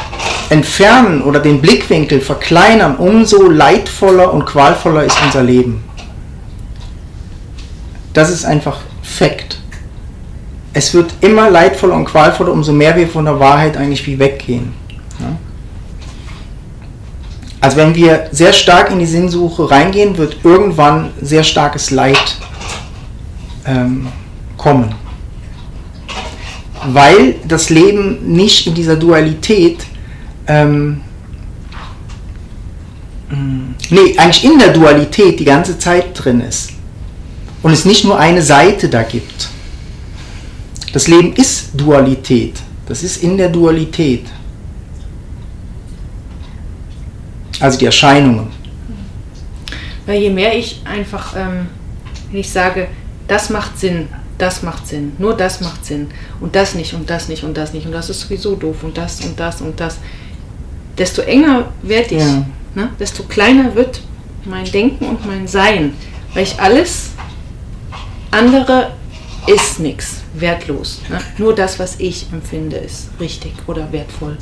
entfernen 0.49 1.23
oder 1.23 1.40
den 1.40 1.61
Blickwinkel 1.61 2.20
verkleinern, 2.20 2.96
umso 2.96 3.51
leidvoller 3.51 4.33
und 4.33 4.46
qualvoller 4.46 5.05
ist 5.05 5.16
unser 5.25 5.42
Leben. 5.42 5.83
Das 8.12 8.31
ist 8.31 8.44
einfach 8.44 8.79
Fact. 9.03 9.59
Es 10.73 10.94
wird 10.94 11.12
immer 11.20 11.51
leidvoller 11.51 11.94
und 11.94 12.05
qualvoller, 12.05 12.53
umso 12.53 12.73
mehr 12.73 12.96
wir 12.96 13.09
von 13.09 13.25
der 13.25 13.40
Wahrheit 13.40 13.77
eigentlich 13.77 14.07
wie 14.07 14.18
weggehen. 14.18 14.73
Also 17.61 17.77
wenn 17.77 17.94
wir 17.94 18.29
sehr 18.33 18.53
stark 18.53 18.90
in 18.90 18.99
die 18.99 19.07
Sinnsuche 19.07 19.70
reingehen, 19.70 20.16
wird 20.16 20.38
irgendwann 20.44 21.11
sehr 21.20 21.44
starkes 21.44 21.90
Leid 21.90 22.38
ähm, 23.66 24.09
kommen. 24.57 24.94
Weil 26.87 27.35
das 27.47 27.71
Leben 27.71 28.35
nicht 28.35 28.66
in 28.66 28.75
dieser 28.75 28.97
Dualität, 28.97 29.85
ähm, 30.47 31.03
mm, 33.31 33.75
nee, 33.90 34.16
eigentlich 34.16 34.45
in 34.45 34.59
der 34.59 34.73
Dualität 34.73 35.38
die 35.38 35.45
ganze 35.45 35.79
Zeit 35.79 36.07
drin 36.14 36.40
ist. 36.40 36.73
Und 37.62 37.73
es 37.73 37.85
nicht 37.85 38.05
nur 38.05 38.19
eine 38.19 38.43
Seite 38.43 38.88
da 38.88 39.03
gibt. 39.03 39.51
Das 40.93 41.07
Leben 41.07 41.35
ist 41.35 41.71
Dualität. 41.75 42.55
Das 42.87 43.03
ist 43.03 43.23
in 43.23 43.37
der 43.37 43.51
Dualität. 43.51 44.25
Also 47.61 47.79
die 47.79 47.85
Erscheinungen. 47.85 48.49
Weil 50.07 50.23
je 50.23 50.31
mehr 50.31 50.57
ich 50.57 50.81
einfach, 50.85 51.37
ähm, 51.37 51.69
wenn 52.31 52.40
ich 52.40 52.51
sage, 52.51 52.88
das 53.29 53.51
macht 53.51 53.79
Sinn, 53.79 54.09
das 54.40 54.62
macht 54.62 54.87
Sinn, 54.87 55.12
nur 55.18 55.37
das 55.37 55.61
macht 55.61 55.85
Sinn 55.85 56.09
und 56.40 56.55
das 56.55 56.74
nicht 56.74 56.94
und 56.94 57.09
das 57.09 57.29
nicht 57.29 57.44
und 57.44 57.57
das 57.57 57.72
nicht 57.72 57.87
und 57.87 57.92
das 57.92 58.11
ist 58.11 58.20
sowieso 58.20 58.55
doof 58.57 58.83
und 58.83 58.96
das 58.96 59.20
und 59.20 59.38
das 59.38 59.61
und 59.61 59.79
das, 59.79 59.98
desto 60.98 61.22
enger 61.22 61.72
werde 61.83 62.14
ich, 62.14 62.22
ja. 62.22 62.46
ne? 62.74 62.90
desto 62.98 63.22
kleiner 63.24 63.74
wird 63.74 64.00
mein 64.44 64.64
Denken 64.64 65.07
und 65.07 65.26
mein 65.26 65.46
Sein, 65.46 65.94
weil 66.35 66.44
ich 66.44 66.59
alles 66.61 67.11
andere 68.31 68.92
ist 69.46 69.81
nichts, 69.81 70.22
wertlos. 70.35 71.00
Ne? 71.09 71.18
Nur 71.38 71.55
das, 71.55 71.79
was 71.79 71.98
ich 71.98 72.26
empfinde, 72.33 72.76
ist 72.76 73.09
richtig 73.18 73.53
oder 73.66 73.90
wertvoll. 73.92 74.37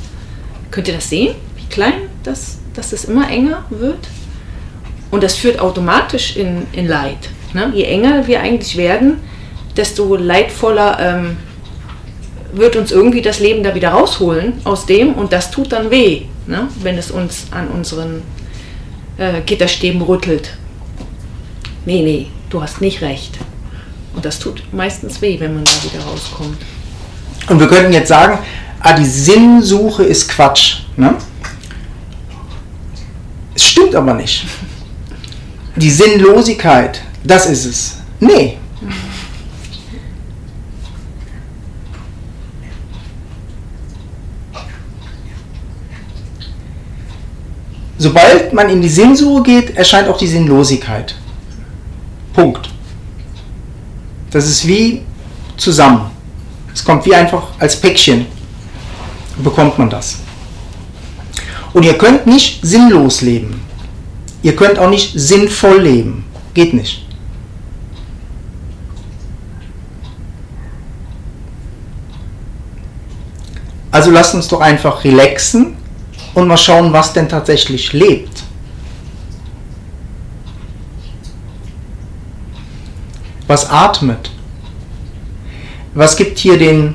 Könnt 0.71 0.87
ihr 0.87 0.93
das 0.93 1.09
sehen, 1.09 1.35
wie 1.55 1.65
klein 1.65 1.93
das 2.23 2.59
dass 2.79 2.93
es 2.93 3.05
immer 3.05 3.29
enger 3.29 3.65
wird. 3.69 4.07
Und 5.11 5.23
das 5.23 5.35
führt 5.35 5.59
automatisch 5.59 6.37
in, 6.37 6.67
in 6.71 6.87
Leid. 6.87 7.29
Ne? 7.53 7.71
Je 7.73 7.83
enger 7.83 8.27
wir 8.27 8.41
eigentlich 8.41 8.77
werden, 8.77 9.17
desto 9.75 10.15
leidvoller 10.15 10.97
ähm, 10.99 11.37
wird 12.53 12.75
uns 12.75 12.91
irgendwie 12.91 13.21
das 13.21 13.39
Leben 13.39 13.63
da 13.63 13.75
wieder 13.75 13.89
rausholen 13.89 14.53
aus 14.63 14.85
dem 14.85 15.13
und 15.13 15.33
das 15.33 15.51
tut 15.51 15.71
dann 15.71 15.91
weh, 15.91 16.23
ne? 16.47 16.67
wenn 16.81 16.97
es 16.97 17.11
uns 17.11 17.47
an 17.51 17.67
unseren 17.67 18.23
äh, 19.17 19.41
Gitterstäben 19.41 20.01
rüttelt. 20.01 20.53
Nee, 21.85 22.01
nee, 22.01 22.27
du 22.49 22.61
hast 22.61 22.81
nicht 22.81 23.01
recht. 23.01 23.37
Und 24.15 24.25
das 24.25 24.39
tut 24.39 24.63
meistens 24.71 25.21
weh, 25.21 25.39
wenn 25.39 25.55
man 25.55 25.63
da 25.63 25.71
wieder 25.83 26.03
rauskommt. 26.03 26.57
Und 27.47 27.59
wir 27.59 27.67
könnten 27.67 27.93
jetzt 27.93 28.09
sagen, 28.09 28.39
ah, 28.79 28.93
die 28.93 29.05
Sinnsuche 29.05 30.03
ist 30.03 30.29
Quatsch. 30.29 30.81
Ne? 30.97 31.15
Es 33.55 33.63
stimmt 33.63 33.95
aber 33.95 34.13
nicht. 34.13 34.45
Die 35.75 35.89
Sinnlosigkeit, 35.89 37.01
das 37.23 37.47
ist 37.47 37.65
es. 37.65 37.97
Nee. 38.19 38.58
Man 48.53 48.69
in 48.69 48.81
die 48.81 48.89
Sinnsuche 48.89 49.43
geht, 49.43 49.77
erscheint 49.77 50.07
auch 50.07 50.17
die 50.17 50.27
Sinnlosigkeit. 50.27 51.15
Punkt. 52.33 52.69
Das 54.31 54.47
ist 54.47 54.67
wie 54.67 55.01
zusammen. 55.57 56.11
Es 56.73 56.83
kommt 56.83 57.05
wie 57.05 57.15
einfach 57.15 57.43
als 57.59 57.79
Päckchen, 57.79 58.25
bekommt 59.43 59.77
man 59.77 59.89
das. 59.89 60.19
Und 61.73 61.83
ihr 61.83 61.97
könnt 61.97 62.25
nicht 62.25 62.59
sinnlos 62.61 63.21
leben. 63.21 63.61
Ihr 64.41 64.55
könnt 64.55 64.79
auch 64.79 64.89
nicht 64.89 65.11
sinnvoll 65.15 65.81
leben. 65.81 66.25
Geht 66.53 66.73
nicht. 66.73 67.05
Also 73.91 74.11
lasst 74.11 74.35
uns 74.35 74.47
doch 74.47 74.61
einfach 74.61 75.03
relaxen 75.03 75.75
und 76.33 76.47
mal 76.47 76.57
schauen, 76.57 76.93
was 76.93 77.13
denn 77.13 77.27
tatsächlich 77.27 77.91
lebt. 77.91 78.38
Was 83.49 83.67
atmet? 83.67 84.29
Was 85.95 86.15
gibt 86.15 86.37
hier 86.37 86.59
den, 86.59 86.93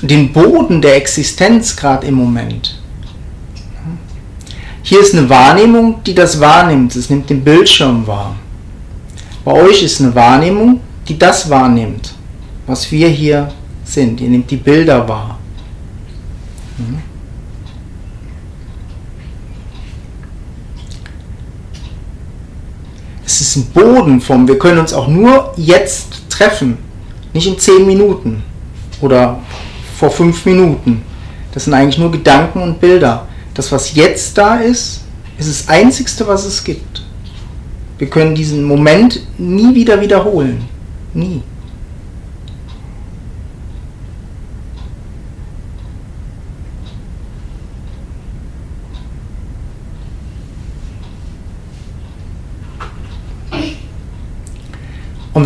den 0.00 0.32
Boden 0.32 0.80
der 0.80 0.94
Existenz 0.94 1.74
gerade 1.74 2.06
im 2.06 2.14
Moment? 2.14 2.80
Hier 4.84 5.00
ist 5.00 5.12
eine 5.12 5.28
Wahrnehmung, 5.28 6.04
die 6.04 6.14
das 6.14 6.38
wahrnimmt. 6.38 6.94
Es 6.94 7.10
nimmt 7.10 7.28
den 7.28 7.42
Bildschirm 7.42 8.06
wahr. 8.06 8.36
Bei 9.44 9.54
euch 9.54 9.82
ist 9.82 10.00
eine 10.00 10.14
Wahrnehmung, 10.14 10.80
die 11.08 11.18
das 11.18 11.50
wahrnimmt, 11.50 12.14
was 12.68 12.92
wir 12.92 13.08
hier 13.08 13.48
sind. 13.84 14.20
Ihr 14.20 14.28
nehmt 14.28 14.48
die 14.48 14.58
Bilder 14.58 15.08
wahr. 15.08 15.40
Hm? 16.76 17.02
Es 23.56 23.62
ist 23.62 23.68
ein 23.68 23.72
Bodenform. 23.72 24.46
Wir 24.46 24.58
können 24.58 24.78
uns 24.78 24.92
auch 24.92 25.08
nur 25.08 25.54
jetzt 25.56 26.28
treffen, 26.28 26.76
nicht 27.32 27.46
in 27.46 27.58
zehn 27.58 27.86
Minuten 27.86 28.42
oder 29.00 29.40
vor 29.98 30.10
fünf 30.10 30.44
Minuten. 30.44 31.00
Das 31.52 31.64
sind 31.64 31.72
eigentlich 31.72 31.96
nur 31.96 32.12
Gedanken 32.12 32.60
und 32.60 32.78
Bilder. 32.82 33.26
Das, 33.54 33.72
was 33.72 33.94
jetzt 33.94 34.36
da 34.36 34.56
ist, 34.56 35.04
ist 35.38 35.48
das 35.48 35.68
Einzigste, 35.68 36.28
was 36.28 36.44
es 36.44 36.62
gibt. 36.62 37.02
Wir 37.96 38.10
können 38.10 38.34
diesen 38.34 38.62
Moment 38.62 39.22
nie 39.38 39.74
wieder 39.74 40.02
wiederholen. 40.02 40.62
Nie. 41.14 41.40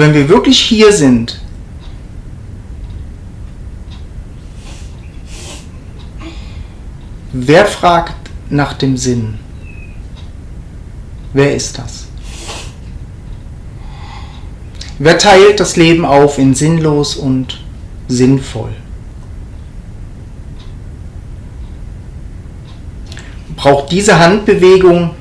Wenn 0.01 0.15
wir 0.15 0.29
wirklich 0.29 0.59
hier 0.59 0.93
sind, 0.93 1.41
Wer 7.33 7.65
fragt 7.65 8.29
nach 8.51 8.73
dem 8.75 8.97
Sinn? 8.97 9.39
Wer 11.33 11.55
ist 11.55 11.79
das? 11.79 12.09
Wer 14.99 15.17
teilt 15.17 15.61
das 15.61 15.77
Leben 15.77 16.05
auf 16.05 16.39
in 16.39 16.55
sinnlos 16.55 17.15
und 17.15 17.63
sinnvoll? 18.09 18.73
Braucht 23.55 23.93
diese 23.93 24.19
Handbewegung 24.19 25.13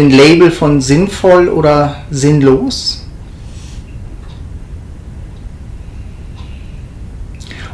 den 0.00 0.10
Label 0.10 0.50
von 0.50 0.80
sinnvoll 0.80 1.48
oder 1.48 2.04
sinnlos? 2.10 3.06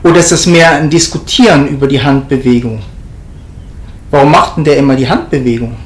Oder 0.02 0.16
ist 0.16 0.32
es 0.32 0.46
mehr 0.46 0.72
ein 0.72 0.90
Diskutieren 0.90 1.68
über 1.68 1.86
die 1.86 2.02
Handbewegung? 2.02 2.82
Warum 4.10 4.30
macht 4.30 4.56
denn 4.56 4.64
der 4.64 4.76
immer 4.76 4.96
die 4.96 5.08
Handbewegung? 5.08 5.76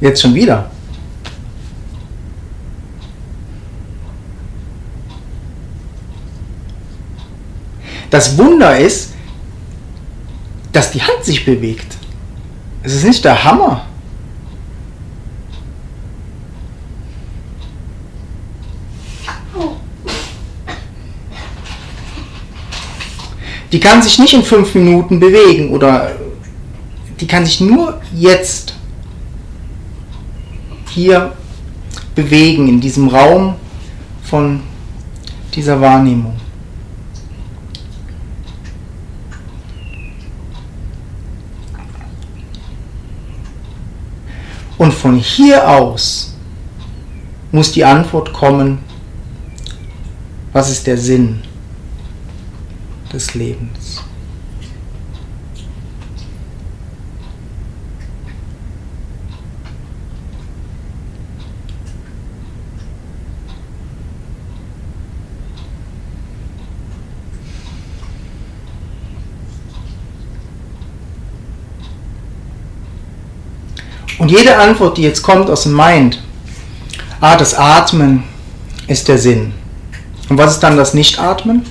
Jetzt 0.00 0.20
schon 0.20 0.34
wieder. 0.34 0.70
Das 8.10 8.36
Wunder 8.36 8.78
ist, 8.78 9.14
dass 10.72 10.90
die 10.90 11.02
Hand 11.02 11.24
sich 11.24 11.44
bewegt. 11.44 11.93
Es 12.84 12.94
ist 12.94 13.04
nicht 13.04 13.24
der 13.24 13.42
Hammer. 13.42 13.86
die 23.72 23.80
kann 23.80 24.00
sich 24.00 24.20
nicht 24.20 24.32
in 24.32 24.44
fünf 24.44 24.72
Minuten 24.76 25.18
bewegen 25.18 25.70
oder 25.70 26.12
die 27.18 27.26
kann 27.26 27.44
sich 27.44 27.60
nur 27.60 28.00
jetzt 28.14 28.76
hier 30.90 31.32
bewegen 32.14 32.68
in 32.68 32.80
diesem 32.80 33.08
Raum 33.08 33.56
von 34.22 34.60
dieser 35.52 35.80
Wahrnehmung. 35.80 36.36
Und 44.78 44.92
von 44.92 45.16
hier 45.16 45.68
aus 45.68 46.34
muss 47.52 47.72
die 47.72 47.84
Antwort 47.84 48.32
kommen, 48.32 48.80
was 50.52 50.70
ist 50.70 50.86
der 50.86 50.98
Sinn 50.98 51.42
des 53.12 53.34
Lebens? 53.34 54.02
Und 74.24 74.30
jede 74.30 74.56
Antwort, 74.56 74.96
die 74.96 75.02
jetzt 75.02 75.22
kommt 75.22 75.50
aus 75.50 75.64
dem 75.64 75.76
Mind, 75.76 76.18
ah, 77.20 77.36
das 77.36 77.52
Atmen 77.52 78.24
ist 78.86 79.06
der 79.06 79.18
Sinn. 79.18 79.52
Und 80.30 80.38
was 80.38 80.52
ist 80.52 80.60
dann 80.60 80.78
das 80.78 80.94
Nicht-Atmen? 80.94 81.62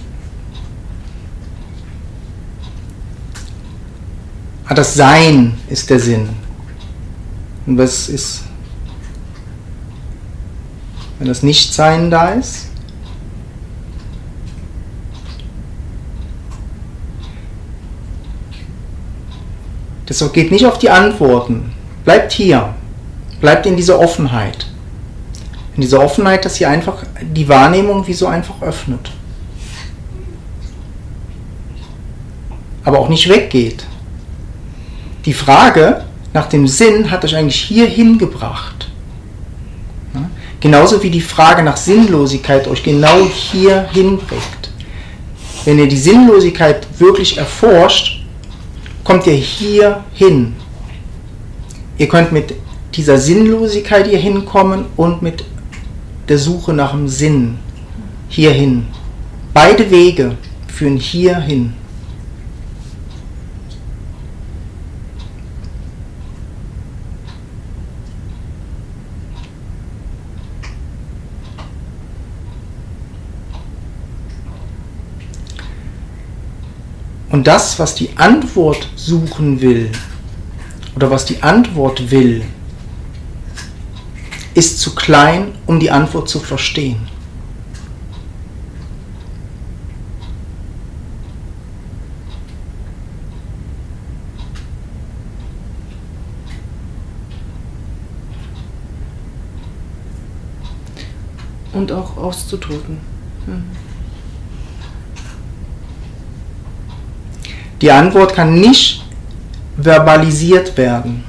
Ah, 4.68 4.76
das 4.76 4.94
Sein 4.94 5.58
ist 5.68 5.90
der 5.90 6.00
Sinn. 6.00 6.30
Und 7.66 7.80
was 7.80 8.08
ist, 8.08 8.44
wenn 11.18 11.30
das 11.30 11.42
Nichtsein 11.42 12.12
da 12.12 12.34
ist? 12.34 12.68
Das 20.06 20.32
geht 20.34 20.52
nicht 20.52 20.68
auf 20.68 20.78
die 20.78 20.92
Antworten. 20.92 21.74
Bleibt 22.04 22.32
hier. 22.32 22.74
Bleibt 23.42 23.66
in 23.66 23.76
dieser 23.76 24.00
Offenheit. 24.00 24.68
In 25.76 25.82
dieser 25.82 26.02
Offenheit, 26.04 26.46
dass 26.46 26.60
ihr 26.62 26.70
einfach 26.70 27.04
die 27.22 27.48
Wahrnehmung 27.50 28.06
wie 28.08 28.14
so 28.14 28.28
einfach 28.28 28.62
öffnet. 28.62 29.12
Aber 32.84 33.00
auch 33.00 33.10
nicht 33.10 33.28
weggeht. 33.30 33.86
Die 35.26 35.34
Frage 35.34 36.04
nach 36.34 36.48
dem 36.48 36.68
Sinn 36.68 37.10
hat 37.10 37.24
euch 37.24 37.36
eigentlich 37.36 37.62
hier 37.62 37.88
hingebracht. 37.88 38.90
Genauso 40.64 41.04
wie 41.04 41.10
die 41.10 41.20
Frage 41.20 41.62
nach 41.62 41.76
Sinnlosigkeit 41.76 42.70
euch 42.70 42.84
genau 42.84 43.28
hier 43.28 43.90
hinbringt. 43.92 44.72
Wenn 45.66 45.78
ihr 45.78 45.90
die 45.90 45.98
Sinnlosigkeit 45.98 46.88
wirklich 47.00 47.38
erforscht, 47.38 48.24
kommt 49.04 49.28
ihr 49.28 49.34
hier 49.34 50.06
hin. 50.14 50.56
Ihr 51.98 52.08
könnt 52.08 52.32
mit 52.32 52.56
dieser 52.96 53.18
Sinnlosigkeit 53.18 54.08
hier 54.08 54.20
hinkommen 54.20 54.86
und 54.98 55.22
mit 55.22 55.46
der 56.28 56.38
Suche 56.38 56.74
nach 56.74 56.92
dem 56.92 57.08
Sinn 57.08 57.58
hierhin. 58.30 58.88
Beide 59.54 59.90
Wege 59.92 60.38
führen 60.68 60.98
hierhin. 60.98 61.74
Und 77.30 77.48
das, 77.48 77.80
was 77.80 77.96
die 77.96 78.10
Antwort 78.16 78.88
suchen 78.96 79.60
will, 79.60 79.92
oder 80.96 81.10
was 81.10 81.26
die 81.26 81.42
Antwort 81.42 82.12
will, 82.12 82.46
ist 84.54 84.80
zu 84.80 84.94
klein, 84.94 85.56
um 85.66 85.80
die 85.80 85.90
Antwort 85.90 86.30
zu 86.30 86.40
verstehen. 86.40 87.08
Und 101.74 101.92
auch 101.92 102.18
auszudrücken. 102.18 103.00
Hm. 103.46 103.64
Die 107.82 107.92
Antwort 107.92 108.36
kann 108.36 108.62
nicht 108.62 109.04
verbalisiert 109.78 110.78
werden. 110.78 111.24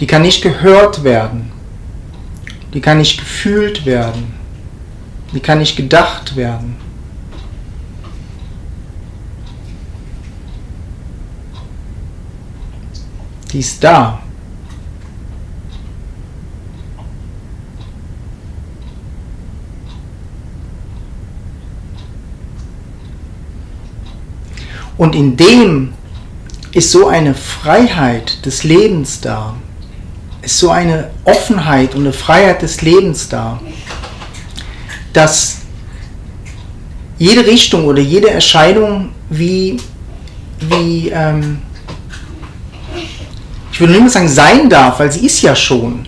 Die 0.00 0.06
kann 0.06 0.22
nicht 0.22 0.42
gehört 0.42 1.04
werden. 1.04 1.52
Die 2.72 2.80
kann 2.80 2.98
nicht 2.98 3.18
gefühlt 3.18 3.86
werden. 3.86 4.34
Die 5.32 5.40
kann 5.40 5.58
nicht 5.58 5.76
gedacht 5.76 6.34
werden. 6.34 6.76
Die 13.52 13.60
ist 13.60 13.82
da. 13.84 14.23
Und 24.96 25.14
in 25.14 25.36
dem 25.36 25.92
ist 26.72 26.90
so 26.90 27.08
eine 27.08 27.34
Freiheit 27.34 28.44
des 28.44 28.64
Lebens 28.64 29.20
da, 29.20 29.54
ist 30.42 30.58
so 30.58 30.70
eine 30.70 31.10
Offenheit 31.24 31.94
und 31.94 32.02
eine 32.02 32.12
Freiheit 32.12 32.62
des 32.62 32.82
Lebens 32.82 33.28
da, 33.28 33.60
dass 35.12 35.58
jede 37.18 37.46
Richtung 37.46 37.84
oder 37.86 38.00
jede 38.00 38.30
Erscheinung 38.30 39.10
wie, 39.30 39.80
wie 40.60 41.08
ähm, 41.10 41.62
ich 43.72 43.80
würde 43.80 43.92
nicht 43.92 44.02
mehr 44.02 44.10
sagen 44.10 44.28
sein 44.28 44.70
darf, 44.70 45.00
weil 45.00 45.10
sie 45.10 45.26
ist 45.26 45.42
ja 45.42 45.54
schon. 45.56 46.06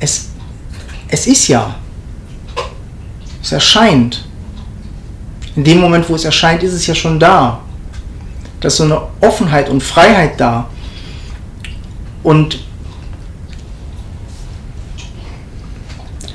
Es, 0.00 0.30
es 1.08 1.26
ist 1.28 1.46
ja. 1.46 1.76
Es 3.40 3.52
erscheint. 3.52 4.26
In 5.54 5.62
dem 5.62 5.78
Moment, 5.78 6.08
wo 6.08 6.16
es 6.16 6.24
erscheint, 6.24 6.62
ist 6.64 6.72
es 6.72 6.86
ja 6.86 6.94
schon 6.94 7.20
da. 7.20 7.63
Da 8.64 8.68
ist 8.68 8.78
so 8.78 8.84
eine 8.84 8.98
Offenheit 9.20 9.68
und 9.68 9.82
Freiheit 9.82 10.40
da. 10.40 10.70
Und 12.22 12.60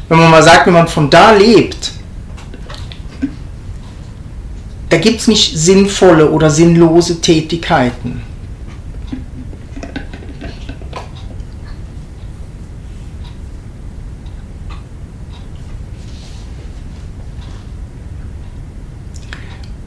wenn 0.07 0.19
man 0.19 0.29
mal 0.29 0.43
sagt, 0.43 0.67
wenn 0.67 0.73
man 0.73 0.87
von 0.87 1.09
da 1.09 1.31
lebt, 1.31 1.91
da 4.89 4.99
gibt 4.99 5.21
es 5.21 5.27
nicht 5.27 5.57
sinnvolle 5.57 6.29
oder 6.29 6.51
sinnlose 6.51 7.19
Tätigkeiten. 7.19 8.21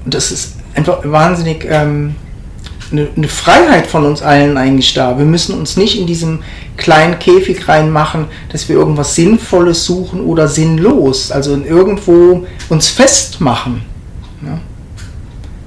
Und 0.04 0.12
das 0.12 0.32
ist 0.32 0.56
einfach 0.74 1.04
wahnsinnig 1.04 1.64
ähm, 1.68 2.16
eine, 2.92 3.08
eine 3.16 3.28
Freiheit 3.28 3.86
von 3.86 4.04
uns 4.04 4.22
allen 4.22 4.56
eigentlich 4.56 4.94
da. 4.94 5.18
Wir 5.18 5.24
müssen 5.24 5.58
uns 5.58 5.76
nicht 5.76 5.98
in 5.98 6.06
diesem 6.06 6.42
kleinen 6.76 7.18
Käfig 7.18 7.68
reinmachen, 7.68 8.26
dass 8.50 8.68
wir 8.68 8.76
irgendwas 8.76 9.14
Sinnvolles 9.14 9.84
suchen 9.84 10.20
oder 10.20 10.48
sinnlos, 10.48 11.30
also 11.30 11.56
irgendwo 11.56 12.46
uns 12.68 12.88
festmachen. 12.88 13.82
Ja? 14.44 14.60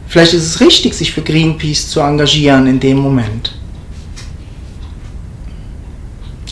Vielleicht 0.08 0.34
ist 0.34 0.46
es 0.46 0.60
richtig, 0.62 0.94
sich 0.94 1.12
für 1.12 1.22
Greenpeace 1.22 1.90
zu 1.90 2.00
engagieren 2.00 2.68
in 2.68 2.80
dem 2.80 2.98
Moment. 2.98 3.54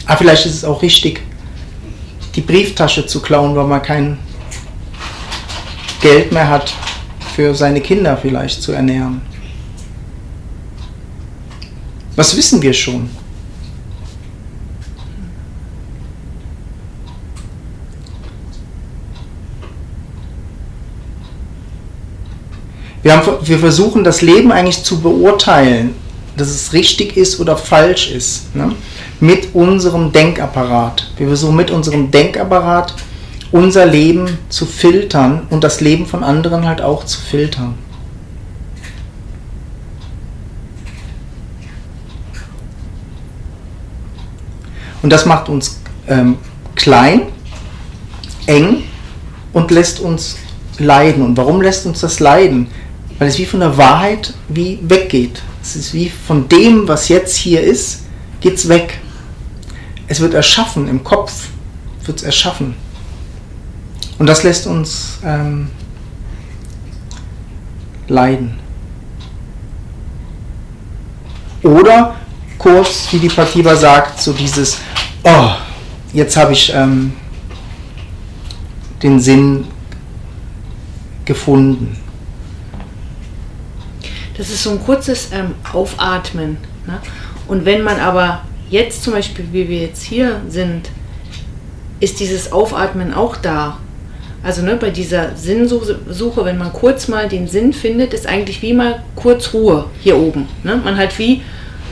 Aber 0.05 0.17
vielleicht 0.17 0.45
ist 0.45 0.55
es 0.55 0.65
auch 0.65 0.81
richtig, 0.81 1.21
die 2.35 2.41
Brieftasche 2.41 3.05
zu 3.05 3.21
klauen, 3.21 3.55
weil 3.55 3.67
man 3.67 3.81
kein 3.81 4.17
Geld 6.01 6.31
mehr 6.33 6.49
hat, 6.49 6.73
für 7.35 7.55
seine 7.55 7.81
Kinder 7.81 8.17
vielleicht 8.17 8.61
zu 8.61 8.73
ernähren. 8.73 9.21
Was 12.15 12.37
wissen 12.37 12.61
wir 12.61 12.73
schon? 12.73 13.09
Wir, 23.01 23.17
haben, 23.17 23.45
wir 23.45 23.59
versuchen 23.59 24.03
das 24.03 24.21
Leben 24.21 24.51
eigentlich 24.51 24.83
zu 24.83 25.01
beurteilen, 25.01 25.95
dass 26.37 26.49
es 26.49 26.71
richtig 26.71 27.17
ist 27.17 27.39
oder 27.39 27.57
falsch 27.57 28.11
ist, 28.11 28.55
ne? 28.55 28.73
mit 29.19 29.53
unserem 29.53 30.11
Denkapparat. 30.11 31.11
Wir 31.17 31.27
versuchen 31.27 31.55
mit 31.55 31.69
unserem 31.69 32.11
Denkapparat 32.11 32.95
unser 33.51 33.85
Leben 33.85 34.37
zu 34.49 34.65
filtern 34.65 35.47
und 35.49 35.63
das 35.63 35.81
Leben 35.81 36.05
von 36.05 36.23
anderen 36.23 36.65
halt 36.67 36.81
auch 36.81 37.05
zu 37.05 37.19
filtern. 37.19 37.75
Und 45.03 45.11
das 45.11 45.25
macht 45.25 45.49
uns 45.49 45.79
ähm, 46.07 46.37
klein, 46.75 47.23
eng 48.47 48.83
und 49.51 49.69
lässt 49.69 49.99
uns 49.99 50.37
leiden. 50.79 51.23
Und 51.23 51.37
warum 51.37 51.61
lässt 51.61 51.85
uns 51.85 51.99
das 51.99 52.19
leiden? 52.19 52.67
Weil 53.19 53.27
es 53.27 53.37
wie 53.37 53.45
von 53.45 53.59
der 53.59 53.77
Wahrheit 53.77 54.33
wie 54.47 54.79
weggeht. 54.81 55.43
Es 55.61 55.75
ist 55.75 55.93
wie 55.93 56.09
von 56.09 56.49
dem, 56.49 56.87
was 56.87 57.09
jetzt 57.09 57.35
hier 57.35 57.61
ist, 57.61 58.03
geht 58.39 58.55
es 58.55 58.67
weg. 58.67 58.99
Es 60.07 60.19
wird 60.19 60.33
erschaffen, 60.33 60.87
im 60.87 61.03
Kopf 61.03 61.49
wird 62.05 62.19
es 62.19 62.23
erschaffen. 62.23 62.75
Und 64.19 64.27
das 64.27 64.43
lässt 64.43 64.67
uns 64.67 65.19
ähm, 65.25 65.69
leiden. 68.07 68.57
Oder 71.61 72.15
kurz, 72.63 73.09
wie 73.11 73.19
die 73.19 73.27
Patiba 73.27 73.75
sagt, 73.75 74.21
so 74.21 74.31
dieses, 74.31 74.79
oh, 75.23 75.49
jetzt 76.13 76.37
habe 76.37 76.53
ich 76.53 76.73
ähm, 76.73 77.11
den 79.03 79.19
Sinn 79.19 79.65
gefunden. 81.25 81.97
Das 84.37 84.49
ist 84.49 84.63
so 84.63 84.71
ein 84.71 84.83
kurzes 84.83 85.29
ähm, 85.33 85.55
Aufatmen. 85.73 86.57
Ne? 86.87 86.99
Und 87.47 87.65
wenn 87.65 87.83
man 87.83 87.99
aber 87.99 88.43
jetzt 88.69 89.03
zum 89.03 89.13
Beispiel, 89.13 89.45
wie 89.51 89.67
wir 89.67 89.81
jetzt 89.81 90.01
hier 90.01 90.41
sind, 90.47 90.89
ist 91.99 92.21
dieses 92.21 92.51
Aufatmen 92.53 93.13
auch 93.13 93.35
da. 93.35 93.77
Also 94.41 94.61
ne, 94.61 94.75
bei 94.75 94.89
dieser 94.89 95.35
Sinnsuche, 95.35 96.45
wenn 96.45 96.57
man 96.57 96.73
kurz 96.73 97.07
mal 97.07 97.27
den 97.27 97.47
Sinn 97.47 97.73
findet, 97.73 98.13
ist 98.13 98.25
eigentlich 98.25 98.61
wie 98.61 98.73
mal 98.73 99.03
kurz 99.15 99.53
Ruhe 99.53 99.85
hier 99.99 100.17
oben. 100.17 100.47
Ne? 100.63 100.81
Man 100.83 100.97
hat 100.97 101.17
wie, 101.19 101.41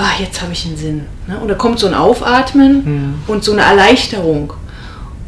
ah, 0.01 0.19
jetzt 0.19 0.41
habe 0.41 0.53
ich 0.53 0.65
einen 0.65 0.77
Sinn. 0.77 1.05
Ne? 1.27 1.37
Und 1.39 1.47
da 1.47 1.55
kommt 1.55 1.79
so 1.79 1.87
ein 1.87 1.93
Aufatmen 1.93 2.83
mhm. 2.83 3.13
und 3.27 3.43
so 3.43 3.51
eine 3.51 3.61
Erleichterung. 3.61 4.53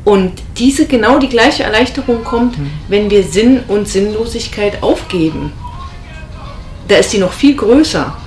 Und 0.03 0.33
diese 0.57 0.85
genau 0.85 1.17
die 1.19 1.29
gleiche 1.29 1.63
Erleichterung 1.63 2.23
kommt, 2.23 2.57
mhm. 2.57 2.71
wenn 2.87 3.09
wir 3.09 3.23
Sinn 3.23 3.61
und 3.67 3.87
Sinnlosigkeit 3.87 4.83
aufgeben. 4.83 5.53
Da 6.87 6.97
ist 6.97 7.11
sie 7.11 7.19
noch 7.19 7.31
viel 7.31 7.55
größer. 7.55 8.17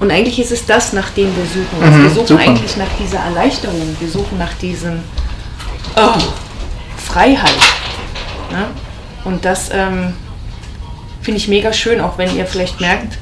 Und 0.00 0.10
eigentlich 0.10 0.38
ist 0.38 0.52
es 0.52 0.64
das, 0.64 0.92
nach 0.92 1.10
dem 1.10 1.26
wir 1.36 1.44
suchen. 1.44 1.82
Also 1.82 1.98
mhm, 1.98 2.02
wir 2.04 2.10
suchen 2.10 2.26
super. 2.26 2.42
eigentlich 2.42 2.76
nach 2.76 2.88
dieser 2.98 3.18
Erleichterung. 3.18 3.96
Wir 3.98 4.08
suchen 4.08 4.38
nach 4.38 4.54
diesem 4.54 5.00
oh, 5.96 6.18
Freiheit. 6.96 7.58
Ne? 8.52 8.66
Und 9.24 9.44
das 9.44 9.70
ähm, 9.72 10.14
finde 11.20 11.38
ich 11.38 11.48
mega 11.48 11.72
schön, 11.72 12.00
auch 12.00 12.16
wenn 12.16 12.34
ihr 12.36 12.46
vielleicht 12.46 12.80
merkt, 12.80 13.18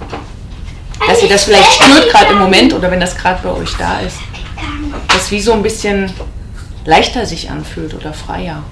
dass 1.07 1.23
ihr 1.23 1.29
das 1.29 1.45
vielleicht 1.45 1.73
spürt 1.73 2.11
gerade 2.11 2.33
im 2.33 2.39
Moment 2.39 2.75
oder 2.75 2.91
wenn 2.91 3.01
das 3.01 3.17
gerade 3.17 3.41
bei 3.43 3.51
euch 3.51 3.75
da 3.77 4.01
ist. 4.01 4.19
Dass 5.09 5.31
wie 5.31 5.41
so 5.41 5.53
ein 5.53 5.63
bisschen 5.63 6.11
leichter 6.85 7.27
sich 7.27 7.51
anfühlt 7.51 7.95
oder 7.95 8.13
freier 8.13 8.63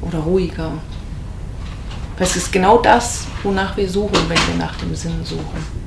oder 0.00 0.18
ruhiger. 0.18 0.72
Das 2.18 2.36
ist 2.36 2.52
genau 2.52 2.78
das, 2.78 3.26
wonach 3.42 3.76
wir 3.76 3.88
suchen, 3.88 4.18
wenn 4.28 4.38
wir 4.38 4.54
nach 4.58 4.76
dem 4.76 4.94
Sinn 4.94 5.24
suchen. 5.24 5.83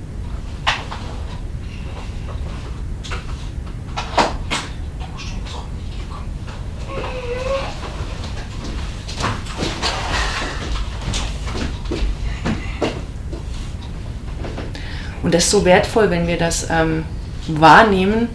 Und 15.27 15.33
das 15.33 15.43
ist 15.43 15.51
so 15.51 15.65
wertvoll, 15.65 16.09
wenn 16.09 16.25
wir 16.25 16.37
das 16.37 16.67
ähm, 16.71 17.03
wahrnehmen, 17.49 18.29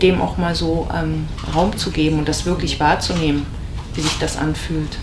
dem 0.00 0.18
auch 0.22 0.38
mal 0.38 0.54
so 0.54 0.88
ähm, 0.98 1.28
Raum 1.54 1.76
zu 1.76 1.90
geben 1.90 2.18
und 2.18 2.26
das 2.26 2.46
wirklich 2.46 2.80
wahrzunehmen, 2.80 3.44
wie 3.92 4.00
sich 4.00 4.16
das 4.18 4.38
anfühlt. 4.38 4.96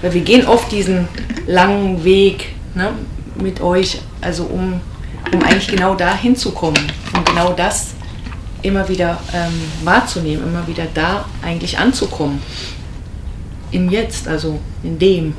Weil 0.00 0.12
wir 0.12 0.22
gehen 0.22 0.44
oft 0.48 0.72
diesen 0.72 1.06
langen 1.46 2.02
Weg 2.02 2.56
ne, 2.74 2.88
mit 3.36 3.60
euch, 3.60 4.00
also 4.20 4.46
um, 4.46 4.80
um 5.32 5.42
eigentlich 5.44 5.68
genau 5.68 5.94
da 5.94 6.12
hinzukommen, 6.12 6.90
um 7.14 7.24
genau 7.24 7.52
das 7.52 7.94
immer 8.62 8.88
wieder 8.88 9.18
ähm, 9.34 9.60
wahrzunehmen, 9.84 10.46
immer 10.46 10.66
wieder 10.66 10.86
da 10.94 11.24
eigentlich 11.42 11.78
anzukommen. 11.78 12.40
Im 13.70 13.90
Jetzt, 13.90 14.28
also 14.28 14.58
in 14.82 14.98
dem. 14.98 15.34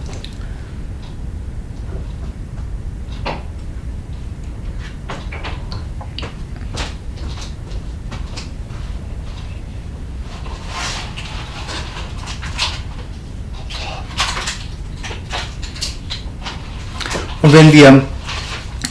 Und 17.42 17.52
wenn 17.52 17.74
wir 17.74 18.02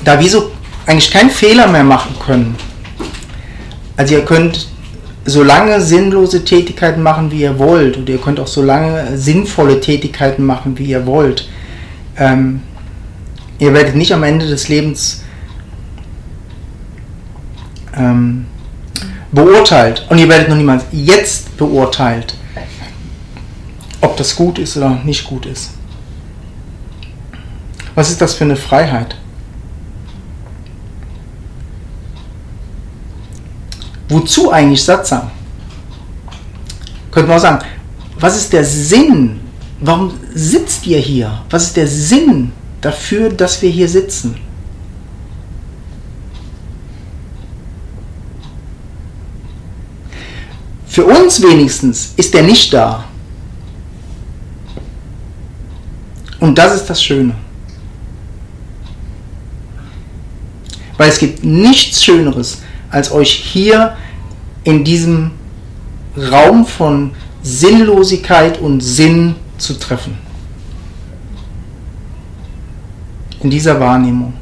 da 0.04 0.20
wie 0.20 0.28
so 0.28 0.52
eigentlich 0.86 1.10
keinen 1.10 1.30
Fehler 1.30 1.66
mehr 1.68 1.84
machen 1.84 2.14
können, 2.18 2.54
also 4.02 4.16
ihr 4.16 4.24
könnt 4.24 4.66
so 5.24 5.44
lange 5.44 5.80
sinnlose 5.80 6.44
Tätigkeiten 6.44 7.04
machen, 7.04 7.30
wie 7.30 7.42
ihr 7.42 7.56
wollt. 7.60 7.96
Und 7.96 8.08
ihr 8.08 8.18
könnt 8.18 8.40
auch 8.40 8.48
so 8.48 8.60
lange 8.60 9.16
sinnvolle 9.16 9.78
Tätigkeiten 9.78 10.44
machen, 10.44 10.76
wie 10.76 10.86
ihr 10.86 11.06
wollt. 11.06 11.48
Ähm, 12.18 12.62
ihr 13.60 13.72
werdet 13.72 13.94
nicht 13.94 14.12
am 14.12 14.24
Ende 14.24 14.48
des 14.48 14.68
Lebens 14.68 15.22
ähm, 17.96 18.46
beurteilt. 19.30 20.04
Und 20.10 20.18
ihr 20.18 20.28
werdet 20.28 20.48
noch 20.48 20.56
niemals 20.56 20.82
jetzt 20.90 21.56
beurteilt, 21.56 22.34
ob 24.00 24.16
das 24.16 24.34
gut 24.34 24.58
ist 24.58 24.76
oder 24.76 24.98
nicht 25.04 25.28
gut 25.28 25.46
ist. 25.46 25.74
Was 27.94 28.10
ist 28.10 28.20
das 28.20 28.34
für 28.34 28.42
eine 28.42 28.56
Freiheit? 28.56 29.14
Wozu 34.12 34.52
eigentlich 34.52 34.84
Satsang? 34.84 35.30
Könnte 37.10 37.28
man 37.28 37.38
auch 37.38 37.42
sagen, 37.42 37.64
was 38.18 38.36
ist 38.36 38.52
der 38.52 38.64
Sinn? 38.64 39.40
Warum 39.80 40.12
sitzt 40.34 40.86
ihr 40.86 40.98
hier? 40.98 41.42
Was 41.48 41.64
ist 41.64 41.76
der 41.76 41.88
Sinn 41.88 42.52
dafür, 42.82 43.30
dass 43.30 43.62
wir 43.62 43.70
hier 43.70 43.88
sitzen? 43.88 44.36
Für 50.86 51.06
uns 51.06 51.42
wenigstens 51.42 52.12
ist 52.16 52.34
er 52.34 52.42
nicht 52.42 52.72
da. 52.72 53.04
Und 56.38 56.58
das 56.58 56.74
ist 56.74 56.90
das 56.90 57.02
Schöne. 57.02 57.34
Weil 60.98 61.08
es 61.08 61.18
gibt 61.18 61.42
nichts 61.42 62.04
Schöneres, 62.04 62.60
als 62.90 63.10
euch 63.10 63.30
hier 63.30 63.96
in 64.64 64.84
diesem 64.84 65.32
Raum 66.16 66.66
von 66.66 67.12
Sinnlosigkeit 67.42 68.60
und 68.60 68.80
Sinn 68.80 69.34
zu 69.58 69.78
treffen. 69.78 70.18
In 73.40 73.50
dieser 73.50 73.78
Wahrnehmung. 73.80 74.34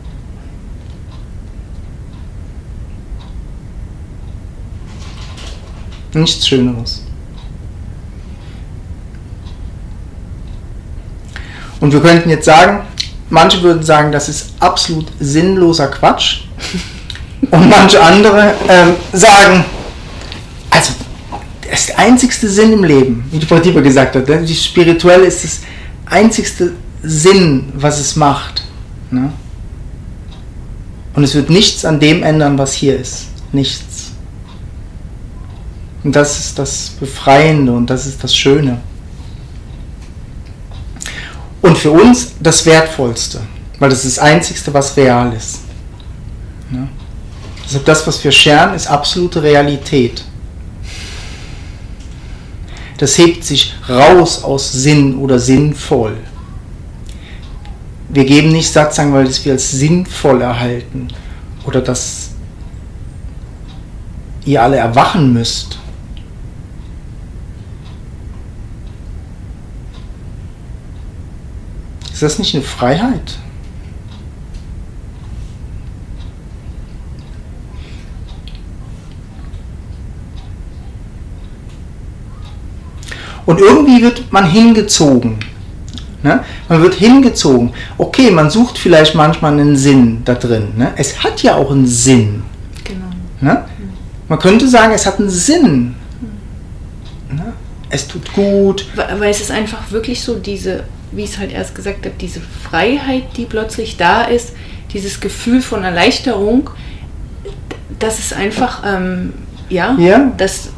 Nichts 6.12 6.46
Schöneres. 6.46 7.04
Und 11.80 11.92
wir 11.92 12.00
könnten 12.00 12.28
jetzt 12.28 12.44
sagen, 12.44 12.80
manche 13.30 13.62
würden 13.62 13.82
sagen, 13.82 14.12
das 14.12 14.28
ist 14.28 14.52
absolut 14.60 15.06
sinnloser 15.18 15.88
Quatsch. 15.88 16.42
Und 17.50 17.70
manche 17.70 18.02
andere 18.02 18.54
ähm, 18.68 18.96
sagen, 19.12 19.64
also 20.70 20.92
das 21.68 21.80
ist 21.80 21.88
der 21.88 21.89
einzigste 22.00 22.48
Sinn 22.48 22.72
im 22.72 22.84
Leben, 22.84 23.24
wie 23.30 23.38
die 23.38 23.46
Frau 23.46 23.58
Dieber 23.58 23.82
gesagt 23.82 24.16
hat. 24.16 24.26
Die 24.28 24.54
spirituelle 24.54 25.26
ist 25.26 25.44
das 25.44 25.60
einzigste 26.06 26.72
Sinn, 27.02 27.72
was 27.74 28.00
es 28.00 28.16
macht. 28.16 28.62
Ne? 29.10 29.32
Und 31.14 31.24
es 31.24 31.34
wird 31.34 31.50
nichts 31.50 31.84
an 31.84 32.00
dem 32.00 32.22
ändern, 32.22 32.56
was 32.56 32.72
hier 32.72 32.98
ist. 32.98 33.26
Nichts. 33.52 34.12
Und 36.02 36.16
das 36.16 36.38
ist 36.38 36.58
das 36.58 36.92
Befreiende 36.98 37.72
und 37.72 37.90
das 37.90 38.06
ist 38.06 38.24
das 38.24 38.34
Schöne. 38.34 38.78
Und 41.60 41.76
für 41.76 41.90
uns 41.90 42.32
das 42.40 42.64
Wertvollste, 42.64 43.40
weil 43.78 43.90
das 43.90 44.06
ist 44.06 44.16
das 44.16 44.24
Einzigste, 44.24 44.72
was 44.72 44.96
real 44.96 45.34
ist. 45.34 45.58
Ne? 46.70 46.88
Deshalb 47.66 47.84
das, 47.84 48.06
was 48.06 48.24
wir 48.24 48.32
scheren, 48.32 48.74
ist 48.74 48.86
absolute 48.86 49.42
Realität. 49.42 50.24
Das 53.00 53.16
hebt 53.16 53.44
sich 53.44 53.72
raus 53.88 54.44
aus 54.44 54.72
Sinn 54.72 55.16
oder 55.16 55.38
sinnvoll. 55.38 56.18
wir 58.10 58.26
geben 58.26 58.52
nicht 58.52 58.70
Satzang, 58.70 59.14
weil 59.14 59.26
wir 59.42 59.52
als 59.52 59.70
sinnvoll 59.70 60.42
erhalten 60.42 61.08
oder 61.64 61.80
dass 61.80 62.32
ihr 64.44 64.62
alle 64.62 64.76
erwachen 64.76 65.32
müsst. 65.32 65.78
Ist 72.12 72.22
das 72.22 72.38
nicht 72.38 72.54
eine 72.54 72.62
Freiheit? 72.62 73.38
Und 83.46 83.60
irgendwie 83.60 84.02
wird 84.02 84.32
man 84.32 84.48
hingezogen. 84.48 85.38
Ne? 86.22 86.44
Man 86.68 86.82
wird 86.82 86.94
hingezogen. 86.94 87.72
Okay, 87.96 88.30
man 88.30 88.50
sucht 88.50 88.78
vielleicht 88.78 89.14
manchmal 89.14 89.52
einen 89.52 89.76
Sinn 89.76 90.22
da 90.24 90.34
drin. 90.34 90.68
Ne? 90.76 90.92
Es 90.96 91.22
hat 91.22 91.42
ja 91.42 91.56
auch 91.56 91.70
einen 91.70 91.86
Sinn. 91.86 92.42
Genau. 92.84 93.06
Ne? 93.40 93.64
Man 94.28 94.38
könnte 94.38 94.68
sagen, 94.68 94.92
es 94.92 95.06
hat 95.06 95.18
einen 95.18 95.30
Sinn. 95.30 95.94
Ne? 97.30 97.52
Es 97.88 98.06
tut 98.06 98.32
gut. 98.34 98.86
Weil 98.94 99.30
es 99.30 99.40
ist 99.40 99.50
einfach 99.50 99.90
wirklich 99.90 100.20
so 100.20 100.36
diese, 100.36 100.84
wie 101.12 101.24
ich 101.24 101.30
es 101.30 101.38
halt 101.38 101.52
erst 101.52 101.74
gesagt 101.74 102.04
habe, 102.04 102.14
diese 102.20 102.40
Freiheit, 102.40 103.36
die 103.36 103.46
plötzlich 103.46 103.96
da 103.96 104.22
ist, 104.22 104.52
dieses 104.92 105.20
Gefühl 105.20 105.62
von 105.62 105.84
Erleichterung, 105.84 106.70
das 107.98 108.18
ist 108.18 108.34
einfach, 108.34 108.82
ähm, 108.86 109.32
ja, 109.68 109.96
ja, 109.98 110.32
das, 110.36 110.69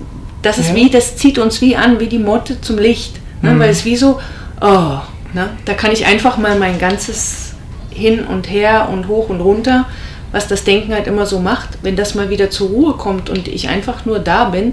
das 0.43 0.59
ist 0.59 0.70
ja. 0.70 0.74
wie, 0.76 0.90
das 0.90 1.16
zieht 1.16 1.38
uns 1.38 1.61
wie 1.61 1.76
an, 1.76 2.01
wie 2.01 2.09
die 2.09 2.18
Motte 2.18 2.61
zum 2.61 2.78
Licht. 2.78 3.20
Ne? 3.40 3.53
Mhm. 3.53 3.61
Weil 3.61 3.70
es 3.70 3.84
wie 3.84 3.97
so, 3.97 4.20
oh, 4.61 4.99
ne? 5.32 5.51
da 5.64 5.74
kann 5.74 5.93
ich 5.93 6.07
einfach 6.07 6.36
mal 6.36 6.59
mein 6.59 6.78
ganzes 6.78 7.55
Hin 7.90 8.24
und 8.24 8.51
Her 8.51 8.88
und 8.93 9.09
hoch 9.09 9.28
und 9.28 9.40
runter, 9.40 9.86
was 10.32 10.49
das 10.49 10.64
Denken 10.64 10.93
halt 10.95 11.07
immer 11.07 11.26
so 11.26 11.38
macht, 11.38 11.78
wenn 11.82 11.97
das 11.97 12.14
mal 12.14 12.30
wieder 12.30 12.51
zur 12.51 12.68
Ruhe 12.68 12.95
kommt 12.95 13.30
und 13.30 13.49
ich 13.49 13.68
einfach 13.68 14.05
nur 14.05 14.18
da 14.18 14.47
bin, 14.47 14.72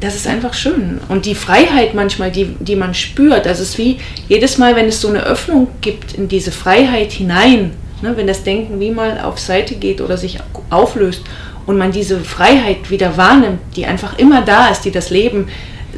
das 0.00 0.14
ist 0.14 0.26
einfach 0.26 0.54
schön. 0.54 1.00
Und 1.08 1.26
die 1.26 1.34
Freiheit 1.34 1.94
manchmal, 1.94 2.30
die, 2.30 2.56
die 2.60 2.76
man 2.76 2.94
spürt, 2.94 3.46
das 3.46 3.60
ist 3.60 3.78
wie 3.78 3.98
jedes 4.28 4.56
Mal, 4.58 4.76
wenn 4.76 4.86
es 4.86 5.00
so 5.00 5.08
eine 5.08 5.24
Öffnung 5.24 5.68
gibt 5.80 6.14
in 6.14 6.28
diese 6.28 6.52
Freiheit 6.52 7.12
hinein, 7.12 7.72
ne, 8.00 8.16
wenn 8.16 8.26
das 8.26 8.44
Denken 8.44 8.80
wie 8.80 8.90
mal 8.90 9.20
auf 9.20 9.38
Seite 9.38 9.74
geht 9.74 10.00
oder 10.00 10.16
sich 10.16 10.38
auflöst 10.70 11.22
und 11.68 11.76
man 11.76 11.92
diese 11.92 12.20
Freiheit 12.20 12.88
wieder 12.88 13.18
wahrnimmt, 13.18 13.60
die 13.76 13.84
einfach 13.84 14.18
immer 14.18 14.40
da 14.40 14.68
ist, 14.68 14.86
die 14.86 14.90
das 14.90 15.10
Leben 15.10 15.48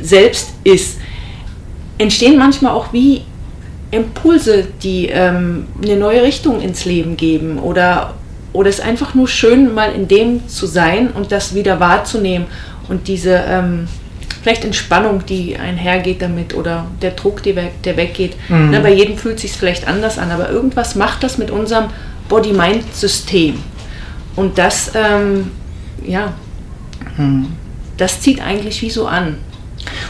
selbst 0.02 0.50
ist, 0.64 0.98
entstehen 1.96 2.36
manchmal 2.36 2.72
auch 2.72 2.92
wie 2.92 3.22
Impulse, 3.92 4.66
die 4.82 5.06
ähm, 5.06 5.68
eine 5.80 5.94
neue 5.94 6.24
Richtung 6.24 6.60
ins 6.60 6.86
Leben 6.86 7.16
geben 7.16 7.60
oder, 7.60 8.14
oder 8.52 8.68
es 8.68 8.80
ist 8.80 8.84
einfach 8.84 9.14
nur 9.14 9.28
schön, 9.28 9.72
mal 9.72 9.92
in 9.92 10.08
dem 10.08 10.48
zu 10.48 10.66
sein 10.66 11.12
und 11.12 11.30
das 11.30 11.54
wieder 11.54 11.78
wahrzunehmen 11.78 12.48
und 12.88 13.06
diese 13.06 13.40
ähm, 13.48 13.86
vielleicht 14.42 14.64
Entspannung, 14.64 15.24
die 15.24 15.56
einhergeht 15.56 16.20
damit 16.20 16.52
oder 16.52 16.86
der 17.00 17.12
Druck, 17.12 17.44
der, 17.44 17.54
weg, 17.54 17.82
der 17.84 17.96
weggeht. 17.96 18.34
Mhm. 18.48 18.70
Ne, 18.70 18.80
bei 18.80 18.92
jedem 18.92 19.16
fühlt 19.16 19.36
es 19.36 19.42
sich 19.42 19.52
vielleicht 19.52 19.86
anders 19.86 20.18
an, 20.18 20.32
aber 20.32 20.50
irgendwas 20.50 20.96
macht 20.96 21.22
das 21.22 21.38
mit 21.38 21.52
unserem 21.52 21.90
Body-Mind-System. 22.28 23.62
Und 24.34 24.58
das 24.58 24.92
ähm, 24.94 25.52
ja, 26.05 26.32
hm. 27.16 27.46
das 27.96 28.20
zieht 28.20 28.40
eigentlich 28.40 28.82
wie 28.82 28.90
so 28.90 29.07
an. 29.07 29.36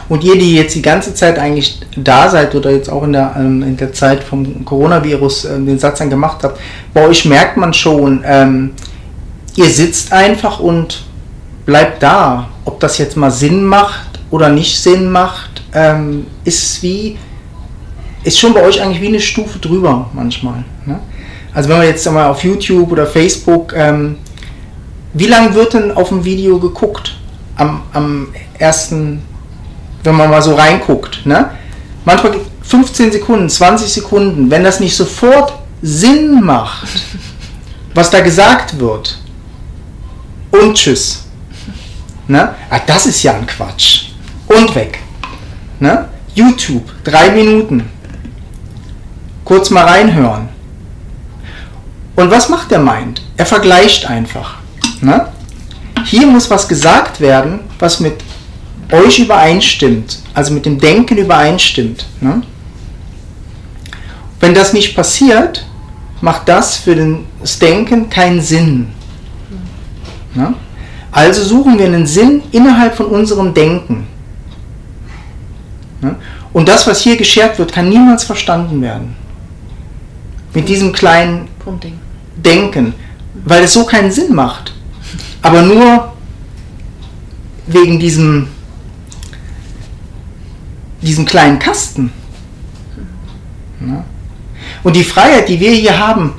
Und 0.09 0.23
ihr, 0.23 0.37
die 0.37 0.55
jetzt 0.55 0.75
die 0.75 0.81
ganze 0.81 1.13
Zeit 1.13 1.39
eigentlich 1.39 1.79
da 1.95 2.29
seid 2.29 2.53
oder 2.55 2.71
jetzt 2.71 2.89
auch 2.89 3.03
in 3.03 3.13
der, 3.13 3.33
ähm, 3.37 3.63
in 3.63 3.77
der 3.77 3.93
Zeit 3.93 4.23
vom 4.23 4.65
Coronavirus 4.65 5.45
äh, 5.45 5.59
den 5.59 5.79
Satz 5.79 5.99
dann 5.99 6.09
gemacht 6.09 6.39
habt, 6.43 6.59
bei 6.93 7.07
euch 7.07 7.25
merkt 7.25 7.57
man 7.57 7.73
schon, 7.73 8.21
ähm, 8.25 8.71
ihr 9.55 9.69
sitzt 9.69 10.11
einfach 10.11 10.59
und 10.59 11.03
bleibt 11.65 12.03
da. 12.03 12.49
Ob 12.65 12.79
das 12.79 12.97
jetzt 12.97 13.15
mal 13.17 13.31
Sinn 13.31 13.63
macht 13.63 14.19
oder 14.29 14.49
nicht 14.49 14.81
Sinn 14.81 15.09
macht, 15.09 15.63
ähm, 15.73 16.27
ist 16.43 16.83
wie, 16.83 17.17
ist 18.23 18.39
schon 18.39 18.53
bei 18.53 18.63
euch 18.63 18.81
eigentlich 18.81 19.01
wie 19.01 19.07
eine 19.07 19.19
Stufe 19.19 19.59
drüber 19.59 20.09
manchmal. 20.13 20.63
Ne? 20.85 20.99
Also 21.53 21.69
wenn 21.69 21.77
man 21.77 21.87
jetzt 21.87 22.09
mal 22.09 22.29
auf 22.29 22.43
YouTube 22.43 22.91
oder 22.91 23.07
Facebook 23.07 23.73
ähm, 23.75 24.17
wie 25.13 25.27
lange 25.27 25.53
wird 25.53 25.73
denn 25.73 25.91
auf 25.91 26.09
dem 26.09 26.23
Video 26.23 26.59
geguckt? 26.59 27.17
Am, 27.55 27.83
am 27.93 28.33
ersten, 28.57 29.21
wenn 30.03 30.15
man 30.15 30.29
mal 30.29 30.41
so 30.41 30.55
reinguckt. 30.55 31.25
Ne? 31.25 31.51
Manchmal 32.05 32.35
15 32.61 33.11
Sekunden, 33.11 33.49
20 33.49 33.91
Sekunden. 33.91 34.49
Wenn 34.49 34.63
das 34.63 34.79
nicht 34.79 34.95
sofort 34.95 35.53
Sinn 35.81 36.41
macht, 36.43 36.87
was 37.93 38.09
da 38.09 38.21
gesagt 38.21 38.79
wird. 38.79 39.17
Und 40.51 40.75
tschüss. 40.75 41.25
Ne? 42.27 42.55
Ah, 42.69 42.79
das 42.85 43.05
ist 43.05 43.23
ja 43.23 43.33
ein 43.33 43.45
Quatsch. 43.45 44.11
Und 44.47 44.73
weg. 44.75 44.99
Ne? 45.79 46.07
YouTube, 46.33 46.89
drei 47.03 47.31
Minuten. 47.31 47.89
Kurz 49.43 49.69
mal 49.69 49.85
reinhören. 49.85 50.49
Und 52.15 52.31
was 52.31 52.49
macht 52.49 52.71
der 52.71 52.79
Mind? 52.79 53.21
Er 53.35 53.45
vergleicht 53.45 54.09
einfach. 54.09 54.60
Ne? 55.01 55.27
Hier 56.05 56.27
muss 56.27 56.49
was 56.49 56.67
gesagt 56.67 57.19
werden, 57.19 57.61
was 57.79 57.99
mit 57.99 58.23
euch 58.91 59.19
übereinstimmt, 59.19 60.19
also 60.33 60.53
mit 60.53 60.65
dem 60.65 60.79
Denken 60.79 61.17
übereinstimmt. 61.17 62.05
Ne? 62.19 62.43
Wenn 64.39 64.53
das 64.53 64.73
nicht 64.73 64.95
passiert, 64.95 65.65
macht 66.21 66.47
das 66.47 66.77
für 66.77 66.95
das 67.39 67.59
Denken 67.59 68.09
keinen 68.09 68.41
Sinn. 68.41 68.89
Ne? 70.35 70.53
Also 71.11 71.43
suchen 71.43 71.77
wir 71.77 71.85
einen 71.85 72.07
Sinn 72.07 72.43
innerhalb 72.51 72.95
von 72.95 73.07
unserem 73.07 73.53
Denken. 73.53 74.07
Ne? 76.01 76.15
Und 76.53 76.67
das, 76.67 76.85
was 76.85 77.01
hier 77.01 77.17
geschert 77.17 77.57
wird, 77.57 77.71
kann 77.71 77.89
niemals 77.89 78.23
verstanden 78.23 78.81
werden. 78.81 79.15
Mit 80.53 80.67
diesem 80.67 80.91
kleinen 80.91 81.47
Denken, 82.35 82.93
weil 83.45 83.63
es 83.63 83.73
so 83.73 83.85
keinen 83.85 84.11
Sinn 84.11 84.35
macht 84.35 84.73
aber 85.41 85.61
nur 85.61 86.13
wegen 87.67 87.99
diesem, 87.99 88.47
diesem 91.01 91.25
kleinen 91.25 91.59
Kasten. 91.59 92.11
Ja. 93.79 94.03
Und 94.83 94.95
die 94.95 95.03
Freiheit, 95.03 95.49
die 95.49 95.59
wir 95.59 95.71
hier 95.71 95.97
haben, 95.97 96.33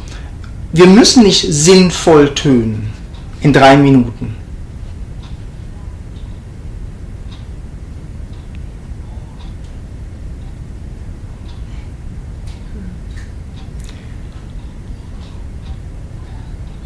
wir 0.72 0.86
müssen 0.86 1.24
nicht 1.24 1.46
sinnvoll 1.53 2.34
tönen 2.34 2.90
in 3.40 3.53
drei 3.53 3.76
Minuten. 3.76 4.36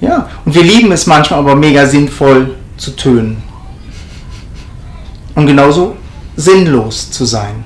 Ja, 0.01 0.29
und 0.45 0.46
wir 0.57 0.63
lieben 0.63 0.91
es 0.91 1.07
manchmal 1.07 1.41
aber 1.41 1.55
mega 1.55 1.87
sinnvoll 1.87 2.55
zu 2.79 2.97
tönen. 2.97 3.43
Und 5.35 5.47
genauso 5.47 5.97
sinnlos 6.35 7.11
zu 7.11 7.27
sein. 7.27 7.63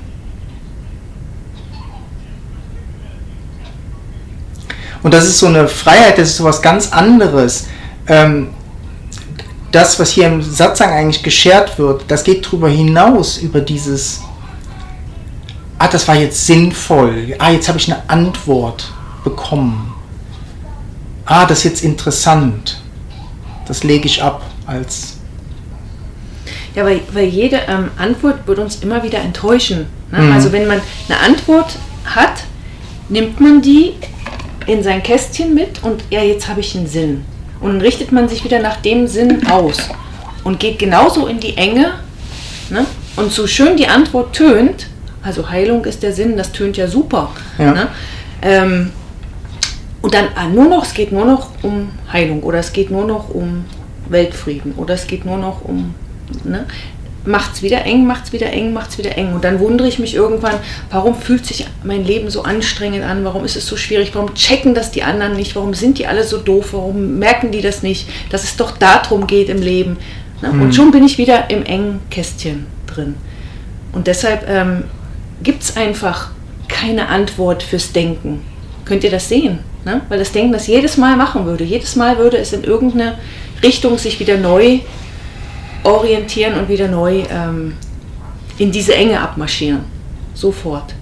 Und 5.04 5.14
das 5.14 5.26
ist 5.26 5.38
so 5.38 5.46
eine 5.46 5.68
Freiheit, 5.68 6.18
das 6.18 6.30
ist 6.30 6.38
so 6.38 6.44
was 6.44 6.60
ganz 6.60 6.92
anderes. 6.92 7.68
Ähm, 8.08 8.48
das, 9.70 10.00
was 10.00 10.10
hier 10.10 10.26
im 10.26 10.42
Satzang 10.42 10.90
eigentlich 10.90 11.22
geschert 11.22 11.78
wird, 11.78 12.04
das 12.08 12.24
geht 12.24 12.44
darüber 12.44 12.68
hinaus, 12.68 13.38
über 13.38 13.60
dieses, 13.60 14.20
ah, 15.78 15.86
das 15.86 16.08
war 16.08 16.16
jetzt 16.16 16.44
sinnvoll, 16.44 17.36
ah, 17.38 17.50
jetzt 17.50 17.68
habe 17.68 17.78
ich 17.78 17.90
eine 17.90 18.10
Antwort 18.10 18.92
bekommen 19.22 19.90
ah, 21.30 21.46
das 21.46 21.58
ist 21.58 21.64
jetzt 21.64 21.84
interessant. 21.84 22.79
Das 23.70 23.84
lege 23.84 24.06
ich 24.06 24.20
ab 24.20 24.42
als. 24.66 25.18
Ja, 26.74 26.84
weil, 26.84 27.02
weil 27.12 27.26
jede 27.26 27.60
ähm, 27.68 27.92
Antwort 27.96 28.44
wird 28.48 28.58
uns 28.58 28.82
immer 28.82 29.04
wieder 29.04 29.20
enttäuschen. 29.20 29.86
Ne? 30.10 30.22
Mhm. 30.22 30.32
Also 30.32 30.50
wenn 30.50 30.66
man 30.66 30.80
eine 31.08 31.20
Antwort 31.20 31.76
hat, 32.04 32.42
nimmt 33.08 33.40
man 33.40 33.62
die 33.62 33.92
in 34.66 34.82
sein 34.82 35.04
Kästchen 35.04 35.54
mit 35.54 35.84
und 35.84 36.02
ja, 36.10 36.20
jetzt 36.20 36.48
habe 36.48 36.58
ich 36.58 36.76
einen 36.76 36.88
Sinn. 36.88 37.24
Und 37.60 37.74
dann 37.74 37.80
richtet 37.80 38.10
man 38.10 38.28
sich 38.28 38.42
wieder 38.42 38.58
nach 38.58 38.78
dem 38.78 39.06
Sinn 39.06 39.46
aus 39.48 39.88
und 40.42 40.58
geht 40.58 40.80
genauso 40.80 41.28
in 41.28 41.38
die 41.38 41.56
Enge. 41.56 41.92
Ne? 42.70 42.86
Und 43.14 43.30
so 43.30 43.46
schön 43.46 43.76
die 43.76 43.86
Antwort 43.86 44.34
tönt, 44.34 44.88
also 45.22 45.48
Heilung 45.48 45.84
ist 45.84 46.02
der 46.02 46.12
Sinn, 46.12 46.36
das 46.36 46.50
tönt 46.50 46.76
ja 46.76 46.88
super. 46.88 47.30
Ja. 47.56 47.72
Ne? 47.72 47.88
Ähm, 48.42 48.90
und 50.02 50.14
dann 50.14 50.28
ah, 50.34 50.48
nur 50.48 50.66
noch, 50.66 50.84
es 50.84 50.94
geht 50.94 51.12
nur 51.12 51.24
noch 51.24 51.50
um 51.62 51.90
Heilung 52.12 52.42
oder 52.42 52.58
es 52.58 52.72
geht 52.72 52.90
nur 52.90 53.06
noch 53.06 53.28
um 53.28 53.64
Weltfrieden 54.08 54.74
oder 54.76 54.94
es 54.94 55.06
geht 55.06 55.24
nur 55.24 55.36
noch 55.36 55.64
um. 55.64 55.94
Ne? 56.44 56.66
macht 57.24 57.54
es 57.54 57.62
wieder 57.62 57.84
eng, 57.84 58.06
macht 58.06 58.24
es 58.26 58.32
wieder 58.32 58.50
eng, 58.52 58.72
macht 58.72 58.90
es 58.90 58.98
wieder 58.98 59.16
eng. 59.16 59.34
Und 59.34 59.44
dann 59.44 59.60
wundere 59.60 59.88
ich 59.88 59.98
mich 59.98 60.14
irgendwann, 60.14 60.56
warum 60.90 61.14
fühlt 61.14 61.44
sich 61.44 61.66
mein 61.84 62.04
Leben 62.04 62.30
so 62.30 62.42
anstrengend 62.42 63.04
an, 63.04 63.24
warum 63.24 63.44
ist 63.44 63.56
es 63.56 63.66
so 63.66 63.76
schwierig, 63.76 64.14
warum 64.14 64.34
checken 64.34 64.74
das 64.74 64.90
die 64.90 65.02
anderen 65.02 65.34
nicht, 65.34 65.54
warum 65.56 65.74
sind 65.74 65.98
die 65.98 66.06
alle 66.06 66.24
so 66.24 66.38
doof, 66.38 66.72
warum 66.72 67.18
merken 67.18 67.52
die 67.52 67.60
das 67.60 67.82
nicht, 67.82 68.08
dass 68.30 68.44
es 68.44 68.56
doch 68.56 68.76
darum 68.76 69.26
geht 69.26 69.48
im 69.48 69.60
Leben. 69.60 69.98
Ne? 70.42 70.50
Mhm. 70.52 70.62
Und 70.62 70.74
schon 70.74 70.90
bin 70.90 71.04
ich 71.04 71.18
wieder 71.18 71.50
im 71.50 71.64
engen 71.64 72.00
Kästchen 72.10 72.66
drin. 72.86 73.16
Und 73.92 74.06
deshalb 74.06 74.48
ähm, 74.48 74.84
gibt 75.42 75.62
es 75.62 75.76
einfach 75.76 76.30
keine 76.68 77.08
Antwort 77.08 77.62
fürs 77.62 77.92
Denken. 77.92 78.42
Könnt 78.84 79.04
ihr 79.04 79.10
das 79.10 79.28
sehen? 79.28 79.58
Ne? 79.84 80.02
Weil 80.08 80.18
das 80.18 80.32
Denken 80.32 80.52
das 80.52 80.66
jedes 80.66 80.96
Mal 80.96 81.16
machen 81.16 81.46
würde. 81.46 81.64
Jedes 81.64 81.96
Mal 81.96 82.18
würde 82.18 82.36
es 82.36 82.52
in 82.52 82.64
irgendeine 82.64 83.18
Richtung 83.62 83.96
sich 83.98 84.20
wieder 84.20 84.36
neu 84.36 84.80
orientieren 85.82 86.58
und 86.58 86.68
wieder 86.68 86.88
neu 86.88 87.22
ähm, 87.30 87.74
in 88.58 88.70
diese 88.70 88.94
Enge 88.94 89.20
abmarschieren. 89.20 89.84
Sofort. 90.34 90.94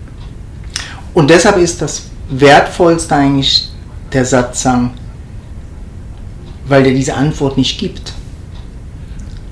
Und 1.14 1.30
deshalb 1.30 1.56
ist 1.56 1.82
das 1.82 2.04
Wertvollste 2.28 3.14
eigentlich 3.14 3.68
der 4.12 4.24
Satzang, 4.24 4.92
weil 6.66 6.82
der 6.82 6.92
diese 6.92 7.14
Antwort 7.14 7.56
nicht 7.56 7.78
gibt. 7.78 8.12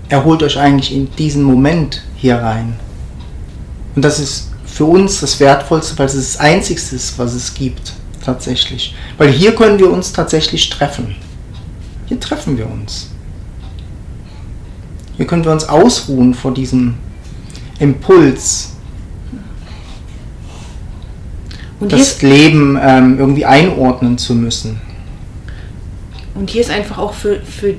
Er 0.09 0.25
holt 0.25 0.43
euch 0.43 0.59
eigentlich 0.59 0.95
in 0.95 1.11
diesen 1.17 1.43
Moment 1.43 2.03
hier 2.17 2.37
rein. 2.37 2.75
Und 3.97 4.05
das 4.05 4.21
ist 4.21 4.51
für 4.65 4.85
uns 4.85 5.21
das 5.21 5.41
Wertvollste, 5.41 5.99
weil 5.99 6.07
es 6.07 6.15
das 6.15 6.37
Einzigste 6.39 6.95
ist, 6.95 7.19
was 7.19 7.35
es 7.35 7.55
gibt, 7.55 7.95
tatsächlich. 8.27 8.95
Weil 9.17 9.31
hier 9.31 9.55
können 9.55 9.79
wir 9.79 9.91
uns 9.91 10.13
tatsächlich 10.13 10.69
treffen. 10.69 11.17
Hier 12.07 12.21
treffen 12.21 12.59
wir 12.59 12.71
uns. 12.71 13.11
Hier 15.17 15.27
können 15.27 15.45
wir 15.45 15.53
uns 15.53 15.69
ausruhen 15.69 16.35
vor 16.35 16.53
diesem 16.53 16.95
Impuls, 17.79 18.77
und 21.81 21.93
das 21.93 22.23
Leben 22.23 22.79
ähm, 22.81 23.19
irgendwie 23.19 23.45
einordnen 23.45 24.19
zu 24.19 24.35
müssen. 24.35 24.81
Und 26.35 26.51
hier 26.51 26.61
ist 26.61 26.71
einfach 26.71 26.99
auch 26.99 27.15
für, 27.15 27.41
für 27.41 27.75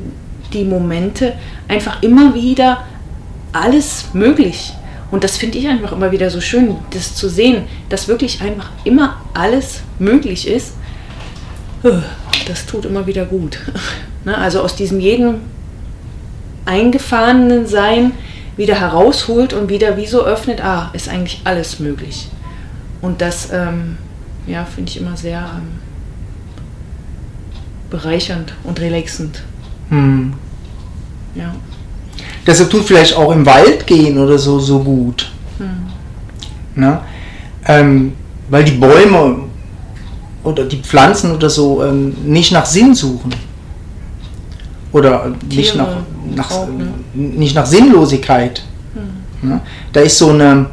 die 0.53 0.63
Momente 0.63 1.33
einfach 1.67 2.01
immer 2.01 2.33
wieder 2.33 2.83
alles 3.51 4.05
möglich. 4.13 4.73
Und 5.09 5.23
das 5.23 5.37
finde 5.37 5.57
ich 5.57 5.67
einfach 5.67 5.93
immer 5.93 6.11
wieder 6.11 6.29
so 6.29 6.41
schön, 6.41 6.75
das 6.91 7.15
zu 7.15 7.29
sehen, 7.29 7.63
dass 7.89 8.07
wirklich 8.07 8.41
einfach 8.41 8.69
immer 8.83 9.21
alles 9.33 9.81
möglich 9.99 10.47
ist. 10.47 10.73
Das 12.47 12.65
tut 12.65 12.85
immer 12.85 13.07
wieder 13.07 13.25
gut. 13.25 13.59
Ne, 14.25 14.37
also 14.37 14.59
aus 14.59 14.75
diesem 14.75 14.99
jeden 14.99 15.35
eingefahrenen 16.65 17.65
Sein 17.65 18.11
wieder 18.57 18.75
herausholt 18.75 19.53
und 19.53 19.69
wieder 19.69 19.95
wie 19.95 20.05
so 20.05 20.25
öffnet, 20.25 20.61
ah, 20.61 20.89
ist 20.91 21.07
eigentlich 21.07 21.39
alles 21.45 21.79
möglich. 21.79 22.27
Und 23.01 23.21
das, 23.21 23.49
ähm, 23.53 23.97
ja, 24.47 24.65
finde 24.65 24.91
ich 24.91 24.99
immer 24.99 25.15
sehr 25.15 25.39
ähm, 25.39 25.79
bereichernd 27.89 28.53
und 28.63 28.81
relaxend. 28.81 29.43
Hm. 29.89 30.33
Ja. 31.35 31.55
Deshalb 32.47 32.69
tut 32.69 32.85
vielleicht 32.85 33.15
auch 33.15 33.31
im 33.33 33.45
Wald 33.45 33.85
gehen 33.85 34.17
oder 34.17 34.37
so 34.37 34.57
so 34.57 34.79
gut. 34.79 35.29
Hm. 35.57 36.81
Ne? 36.81 36.99
Ähm, 37.67 38.13
weil 38.49 38.63
die 38.63 38.71
Bäume 38.71 39.35
oder 40.45 40.63
die 40.63 40.77
Pflanzen 40.77 41.35
oder 41.35 41.49
so 41.49 41.83
ähm, 41.83 42.15
nicht 42.23 42.53
nach 42.53 42.65
Sinn 42.65 42.95
suchen. 42.95 43.35
Oder 44.93 45.33
nicht 45.49 45.75
nach, 45.75 45.97
nach, 46.33 46.49
auch, 46.49 46.67
ne? 46.67 46.93
nicht 47.13 47.53
nach 47.53 47.65
Sinnlosigkeit. 47.65 48.63
Hm. 48.93 49.49
Ne? 49.49 49.61
Da 49.91 49.99
ist 49.99 50.17
so 50.17 50.29
eine, 50.29 50.67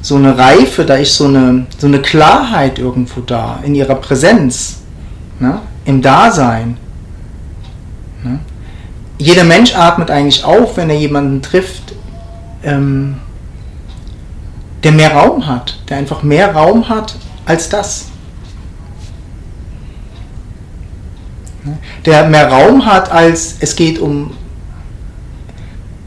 so 0.00 0.16
eine 0.16 0.36
Reife, 0.36 0.86
da 0.86 0.94
ist 0.94 1.14
so 1.14 1.26
eine, 1.26 1.66
so 1.76 1.86
eine 1.86 2.00
Klarheit 2.00 2.78
irgendwo 2.78 3.20
da 3.20 3.60
in 3.62 3.74
ihrer 3.74 3.96
Präsenz, 3.96 4.78
ne? 5.38 5.60
im 5.84 6.00
Dasein. 6.00 6.78
Ne? 8.24 8.38
Jeder 9.18 9.44
Mensch 9.44 9.74
atmet 9.74 10.10
eigentlich 10.10 10.44
auf, 10.44 10.76
wenn 10.76 10.90
er 10.90 10.96
jemanden 10.96 11.42
trifft, 11.42 11.94
ähm, 12.62 13.16
der 14.84 14.92
mehr 14.92 15.12
Raum 15.12 15.46
hat, 15.46 15.78
der 15.88 15.96
einfach 15.96 16.22
mehr 16.22 16.54
Raum 16.54 16.88
hat 16.88 17.16
als 17.44 17.68
das. 17.68 18.06
Der 22.04 22.28
mehr 22.28 22.48
Raum 22.48 22.86
hat 22.86 23.10
als 23.10 23.56
es 23.60 23.74
geht 23.74 23.98
um 23.98 24.30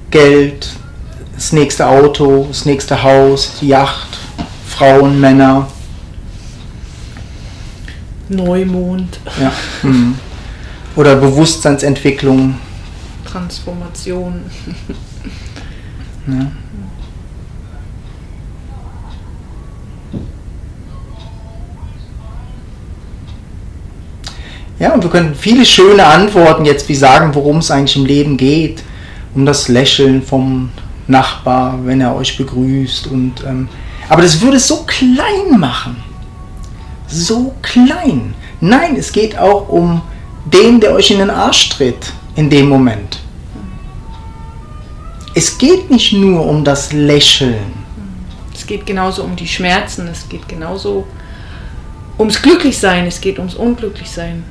Geld, 0.09 0.69
das 1.35 1.53
nächste 1.53 1.87
Auto, 1.87 2.45
das 2.47 2.65
nächste 2.65 3.03
Haus, 3.03 3.57
die 3.59 3.67
Yacht, 3.67 4.17
Frauen, 4.67 5.19
Männer. 5.19 5.67
Neumond. 8.29 9.19
Ja. 9.39 9.51
Hm. 9.81 10.15
Oder 10.95 11.15
Bewusstseinsentwicklung. 11.15 12.55
Transformation. 13.31 14.41
Ja. 16.27 16.51
Ja, 24.79 24.93
und 24.93 25.03
wir 25.03 25.09
können 25.11 25.35
viele 25.35 25.65
schöne 25.65 26.05
Antworten 26.05 26.65
jetzt 26.65 26.89
wie 26.89 26.95
sagen, 26.95 27.33
worum 27.35 27.57
es 27.57 27.69
eigentlich 27.69 27.95
im 27.95 28.05
Leben 28.05 28.37
geht. 28.37 28.83
Um 29.33 29.45
das 29.45 29.67
Lächeln 29.67 30.21
vom 30.23 30.69
Nachbar, 31.07 31.79
wenn 31.85 32.01
er 32.01 32.15
euch 32.15 32.37
begrüßt. 32.37 33.07
Und, 33.07 33.43
ähm, 33.45 33.69
aber 34.09 34.23
das 34.23 34.41
würde 34.41 34.57
es 34.57 34.67
so 34.67 34.83
klein 34.83 35.57
machen. 35.57 35.97
So 37.07 37.53
klein. 37.61 38.33
Nein, 38.59 38.95
es 38.95 39.11
geht 39.11 39.37
auch 39.37 39.69
um 39.69 40.01
den, 40.45 40.79
der 40.79 40.93
euch 40.93 41.11
in 41.11 41.19
den 41.19 41.29
Arsch 41.29 41.69
tritt 41.69 42.13
in 42.35 42.49
dem 42.49 42.69
Moment. 42.69 43.19
Es 45.33 45.57
geht 45.57 45.89
nicht 45.89 46.13
nur 46.13 46.45
um 46.45 46.63
das 46.63 46.91
Lächeln. 46.91 47.73
Es 48.53 48.65
geht 48.65 48.85
genauso 48.85 49.23
um 49.23 49.35
die 49.35 49.47
Schmerzen, 49.47 50.07
es 50.07 50.27
geht 50.27 50.47
genauso 50.47 51.07
ums 52.19 52.41
Glücklichsein, 52.41 53.07
es 53.07 53.19
geht 53.19 53.39
ums 53.39 53.55
Unglücklichsein. 53.55 54.43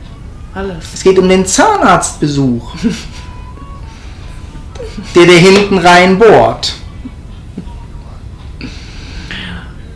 Alles. 0.55 0.95
Es 0.95 1.03
geht 1.03 1.19
um 1.19 1.29
den 1.29 1.47
Zahnarztbesuch, 1.47 2.75
der 5.15 5.27
dir 5.27 5.39
hinten 5.39 5.79
rein 5.79 6.19
bohrt. 6.19 6.75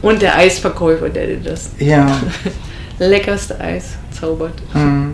Und 0.00 0.20
der 0.22 0.36
Eisverkäufer, 0.36 1.08
der 1.08 1.26
dir 1.26 1.40
das 1.40 1.70
ja. 1.78 2.20
leckerste 2.98 3.58
Eis 3.58 3.96
zaubert. 4.12 4.54
Mhm. 4.74 5.13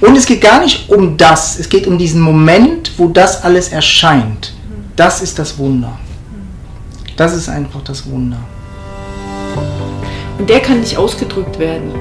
Und 0.00 0.16
es 0.16 0.26
geht 0.26 0.42
gar 0.42 0.60
nicht 0.60 0.90
um 0.90 1.16
das, 1.16 1.58
es 1.58 1.68
geht 1.68 1.86
um 1.86 1.96
diesen 1.96 2.20
Moment, 2.20 2.92
wo 2.98 3.08
das 3.08 3.42
alles 3.42 3.68
erscheint. 3.70 4.52
Das 4.94 5.22
ist 5.22 5.38
das 5.38 5.58
Wunder. 5.58 5.98
Das 7.16 7.34
ist 7.34 7.48
einfach 7.48 7.82
das 7.82 8.08
Wunder. 8.10 8.38
Und 10.38 10.50
der 10.50 10.60
kann 10.60 10.80
nicht 10.80 10.96
ausgedrückt 10.98 11.58
werden. 11.58 11.92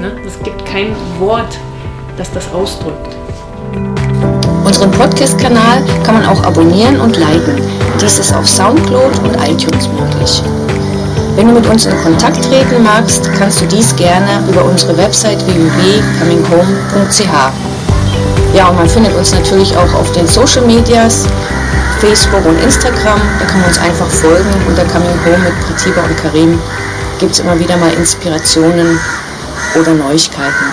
Ne? 0.00 0.12
Es 0.26 0.42
gibt 0.42 0.66
kein 0.66 0.94
Wort, 1.20 1.56
das 2.16 2.32
das 2.32 2.52
ausdrückt. 2.52 3.14
Unseren 4.64 4.90
Podcast-Kanal 4.90 5.84
kann 6.02 6.16
man 6.16 6.26
auch 6.26 6.42
abonnieren 6.42 7.00
und 7.00 7.16
liken. 7.16 7.60
Dies 8.00 8.18
ist 8.18 8.34
auf 8.34 8.48
Soundcloud 8.48 9.18
und 9.20 9.36
iTunes 9.36 9.88
möglich. 9.88 10.42
Wenn 11.36 11.48
du 11.48 11.52
mit 11.52 11.66
uns 11.66 11.84
in 11.84 11.94
Kontakt 12.02 12.42
treten 12.42 12.82
magst, 12.82 13.30
kannst 13.38 13.60
du 13.60 13.66
dies 13.66 13.94
gerne 13.94 14.42
über 14.48 14.64
unsere 14.64 14.96
Website 14.96 15.46
www.cominghome.ch. 15.46 17.28
Ja, 18.54 18.68
und 18.68 18.76
man 18.76 18.88
findet 18.88 19.14
uns 19.14 19.34
natürlich 19.34 19.76
auch 19.76 19.92
auf 19.92 20.10
den 20.12 20.26
Social 20.26 20.64
Medias, 20.64 21.26
Facebook 22.00 22.42
und 22.46 22.58
Instagram. 22.62 23.20
Da 23.38 23.44
kann 23.44 23.60
man 23.60 23.68
uns 23.68 23.78
einfach 23.78 24.08
folgen 24.08 24.48
unter 24.66 24.86
Coming 24.86 25.18
Home 25.26 25.44
mit 25.44 25.60
Pratiba 25.60 26.00
und 26.04 26.16
Karim 26.16 26.58
gibt 27.18 27.32
es 27.32 27.40
immer 27.40 27.58
wieder 27.58 27.76
mal 27.76 27.92
Inspirationen 27.92 28.98
oder 29.78 29.92
Neuigkeiten. 29.92 30.72